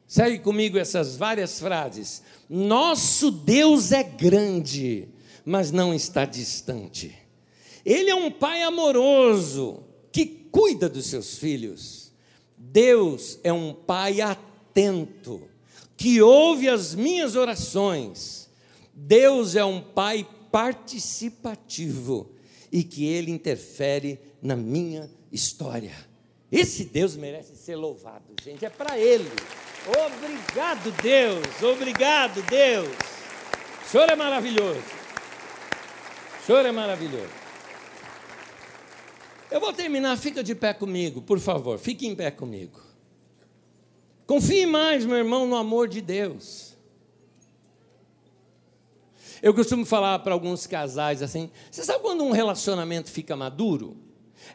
[0.07, 2.23] Segue comigo essas várias frases.
[2.49, 5.07] Nosso Deus é grande,
[5.45, 7.15] mas não está distante.
[7.85, 12.11] Ele é um pai amoroso que cuida dos seus filhos.
[12.57, 15.50] Deus é um pai atento
[16.01, 18.49] que ouve as minhas orações.
[18.91, 22.33] Deus é um Pai participativo
[22.71, 25.93] e que Ele interfere na minha história.
[26.51, 29.29] Esse Deus merece ser louvado, gente, é para Ele.
[29.87, 32.89] Obrigado, Deus, obrigado, Deus.
[33.85, 34.81] O Senhor é maravilhoso.
[36.41, 37.29] O Senhor é maravilhoso.
[39.51, 42.90] Eu vou terminar, fica de pé comigo, por favor, fique em pé comigo.
[44.31, 46.77] Confie mais, meu irmão, no amor de Deus.
[49.43, 53.97] Eu costumo falar para alguns casais assim: você sabe quando um relacionamento fica maduro?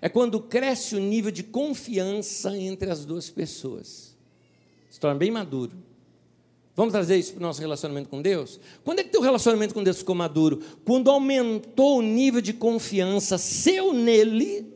[0.00, 4.16] É quando cresce o nível de confiança entre as duas pessoas.
[4.88, 5.76] Se torna bem maduro.
[6.74, 8.58] Vamos trazer isso para o nosso relacionamento com Deus?
[8.82, 10.58] Quando é que teu relacionamento com Deus ficou maduro?
[10.86, 14.75] Quando aumentou o nível de confiança seu nele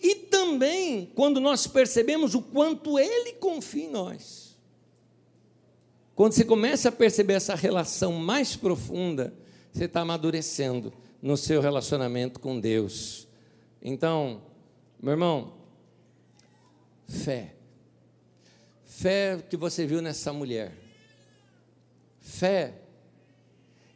[0.00, 4.56] e também quando nós percebemos o quanto ele confia em nós.
[6.14, 9.32] Quando você começa a perceber essa relação mais profunda,
[9.72, 10.92] você está amadurecendo
[11.22, 13.26] no seu relacionamento com Deus.
[13.80, 14.42] Então,
[15.00, 15.54] meu irmão,
[17.08, 17.54] fé.
[18.84, 20.74] Fé que você viu nessa mulher.
[22.20, 22.74] Fé.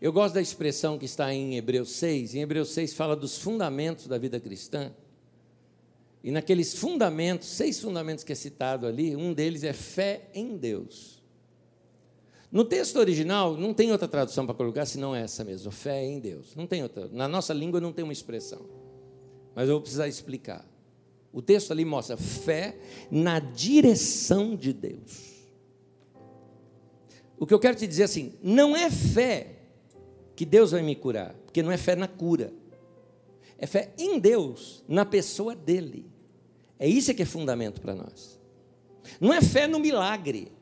[0.00, 2.34] Eu gosto da expressão que está em Hebreus 6.
[2.34, 4.92] Em Hebreus 6 fala dos fundamentos da vida cristã.
[6.24, 11.22] E naqueles fundamentos, seis fundamentos que é citado ali, um deles é fé em Deus.
[12.50, 16.56] No texto original, não tem outra tradução para colocar senão essa mesmo, fé em Deus.
[16.56, 17.08] Não tem outra.
[17.12, 18.64] Na nossa língua não tem uma expressão.
[19.54, 20.66] Mas eu vou precisar explicar.
[21.30, 22.74] O texto ali mostra fé
[23.10, 25.44] na direção de Deus.
[27.36, 29.58] O que eu quero te dizer assim, não é fé
[30.34, 32.50] que Deus vai me curar, porque não é fé na cura.
[33.58, 36.13] É fé em Deus, na pessoa dele.
[36.84, 38.38] É isso que é fundamento para nós.
[39.18, 40.52] Não é fé no milagre.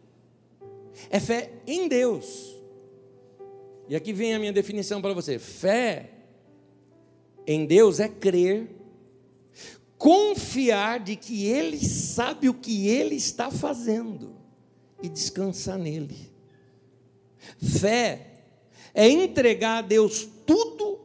[1.10, 2.54] É fé em Deus.
[3.88, 5.36] E aqui vem a minha definição para você.
[5.40, 6.10] Fé
[7.44, 8.70] em Deus é crer
[9.98, 14.36] confiar de que Ele sabe o que Ele está fazendo
[15.02, 16.30] e descansar nele.
[17.80, 18.44] Fé
[18.94, 21.00] é entregar a Deus tudo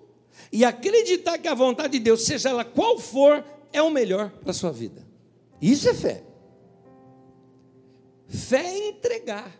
[0.51, 3.43] e acreditar que a vontade de Deus, seja ela qual for,
[3.73, 5.06] é o melhor para a sua vida.
[5.61, 6.23] Isso é fé.
[8.27, 9.51] Fé é entregar.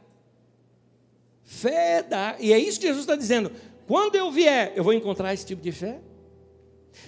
[1.44, 2.42] Fé é dar.
[2.42, 3.52] E é isso que Jesus está dizendo.
[3.88, 6.02] Quando eu vier, eu vou encontrar esse tipo de fé?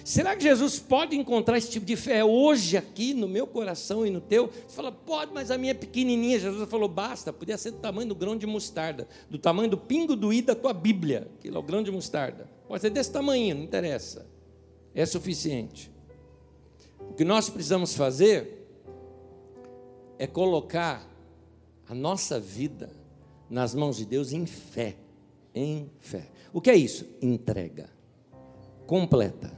[0.04, 4.10] Será que Jesus pode encontrar esse tipo de fé hoje aqui no meu coração e
[4.10, 4.48] no teu?
[4.48, 6.38] Você fala, pode, mas a minha é pequenininha.
[6.38, 10.16] Jesus falou, basta, podia ser do tamanho do grão de mostarda, do tamanho do pingo
[10.16, 12.48] do i da tua Bíblia, que é o grão de mostarda.
[12.66, 14.26] Pode ser desse tamanho, não interessa.
[14.94, 15.90] É suficiente.
[16.98, 18.59] O que nós precisamos fazer
[20.20, 21.02] é colocar
[21.88, 22.90] a nossa vida
[23.48, 24.94] nas mãos de Deus em fé.
[25.54, 26.30] Em fé.
[26.52, 27.06] O que é isso?
[27.22, 27.88] Entrega
[28.90, 29.56] completa.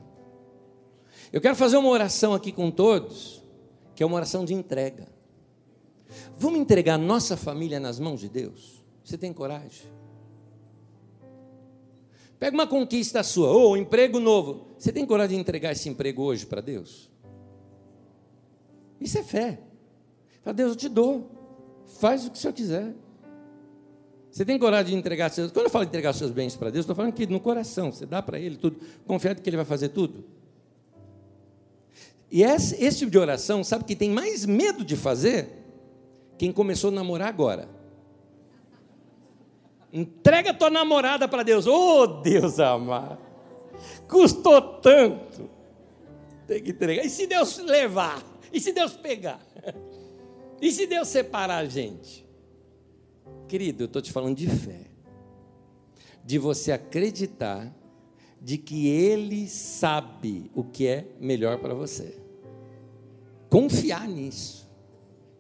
[1.33, 3.43] Eu quero fazer uma oração aqui com todos,
[3.95, 5.09] que é uma oração de entrega.
[6.39, 8.85] Vamos entregar nossa família nas mãos de Deus?
[9.03, 9.91] Você tem coragem?
[12.39, 14.67] Pega uma conquista sua, ou um emprego novo.
[14.79, 17.11] Você tem coragem de entregar esse emprego hoje para Deus?
[19.01, 19.72] Isso é fé.
[20.43, 21.31] Fala, Deus, eu te dou.
[22.01, 22.95] Faz o que o Senhor quiser.
[24.31, 25.53] Você tem coragem de entregar seus.
[25.53, 28.23] Quando eu falo entregar seus bens para Deus, estou falando que no coração, você dá
[28.23, 30.25] para Ele tudo, confiado que Ele vai fazer tudo.
[32.31, 35.49] E esse, esse tipo de oração, sabe que tem mais medo de fazer?
[36.39, 37.69] Quem começou a namorar agora.
[39.93, 41.67] Entrega tua namorada para Deus.
[41.67, 43.19] Oh, Deus amado.
[44.09, 45.51] Custou tanto.
[46.47, 47.05] Tem que entregar.
[47.05, 48.23] E se Deus levar?
[48.51, 49.41] E se Deus pegar?
[50.63, 52.25] E se Deus separar a gente?
[53.49, 54.87] Querido, eu estou te falando de fé.
[56.25, 57.75] De você acreditar
[58.41, 62.17] de que Ele sabe o que é melhor para você.
[63.51, 64.71] Confiar nisso.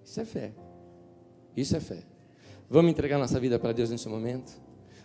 [0.04, 0.52] Isso é fé.
[1.56, 2.02] Isso é fé.
[2.68, 4.60] Vamos entregar nossa vida para Deus nesse momento?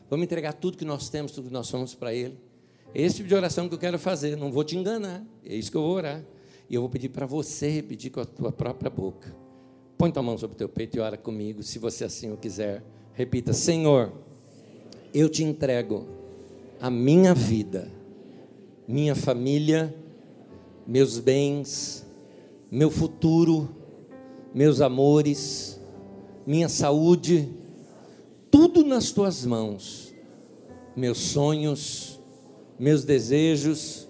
[0.09, 2.39] Vamos entregar tudo que nós temos, tudo que nós somos para Ele?
[2.91, 4.35] É esse tipo de oração que eu quero fazer.
[4.35, 5.23] Não vou te enganar.
[5.45, 6.23] É isso que eu vou orar.
[6.67, 9.46] E eu vou pedir para você repetir com a tua própria boca.
[9.97, 12.83] Põe tua mão sobre o teu peito e ora comigo, se você assim o quiser.
[13.13, 14.13] Repita: Senhor,
[15.11, 16.05] eu te entrego
[16.79, 17.91] a minha vida,
[18.87, 19.95] minha família,
[20.85, 22.05] meus bens,
[22.69, 23.67] meu futuro,
[24.53, 25.81] meus amores,
[26.45, 27.49] minha saúde,
[28.51, 30.13] tudo nas tuas mãos,
[30.95, 32.19] meus sonhos,
[32.77, 34.07] meus desejos,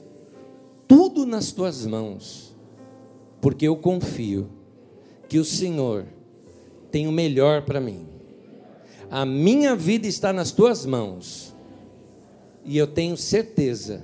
[0.85, 2.53] tudo nas tuas mãos,
[3.39, 4.56] porque eu confio
[5.27, 6.05] que o Senhor
[6.91, 8.07] tem o melhor para mim.
[9.09, 11.55] A minha vida está nas tuas mãos,
[12.65, 14.03] e eu tenho certeza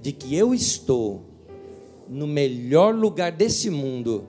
[0.00, 1.22] de que eu estou
[2.08, 4.26] no melhor lugar desse mundo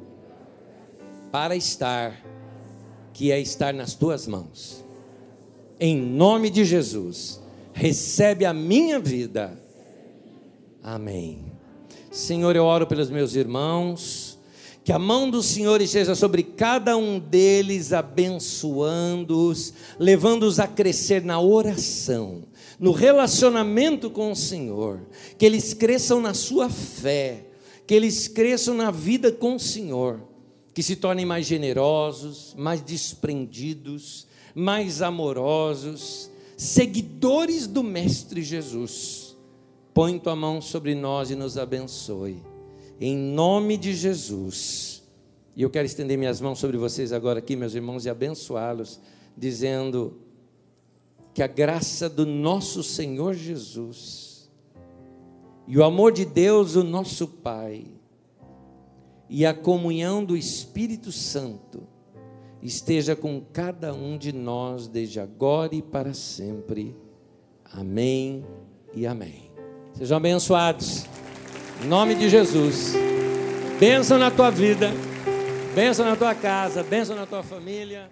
[1.31, 2.23] para estar,
[3.13, 4.85] que é estar nas tuas mãos.
[5.79, 7.41] Em nome de Jesus,
[7.73, 9.59] recebe a minha vida.
[10.83, 11.51] Amém.
[12.11, 14.30] Senhor, eu oro pelos meus irmãos.
[14.91, 21.39] Que a mão do Senhor esteja sobre cada um deles, abençoando-os, levando-os a crescer na
[21.39, 22.43] oração,
[22.77, 24.99] no relacionamento com o Senhor.
[25.37, 27.45] Que eles cresçam na sua fé,
[27.87, 30.19] que eles cresçam na vida com o Senhor,
[30.73, 39.37] que se tornem mais generosos, mais desprendidos, mais amorosos, seguidores do Mestre Jesus.
[39.93, 42.50] Põe tua mão sobre nós e nos abençoe.
[43.03, 45.01] Em nome de Jesus.
[45.55, 49.01] E eu quero estender minhas mãos sobre vocês agora aqui, meus irmãos, e abençoá-los,
[49.35, 50.19] dizendo
[51.33, 54.51] que a graça do nosso Senhor Jesus
[55.67, 57.85] e o amor de Deus, o nosso Pai,
[59.27, 61.87] e a comunhão do Espírito Santo
[62.61, 66.95] esteja com cada um de nós desde agora e para sempre.
[67.73, 68.45] Amém
[68.93, 69.49] e amém.
[69.93, 71.07] Sejam abençoados.
[71.83, 72.93] Em nome de Jesus.
[73.79, 74.91] Bênção na tua vida,
[75.73, 78.09] bênção na tua casa, bênção na tua família.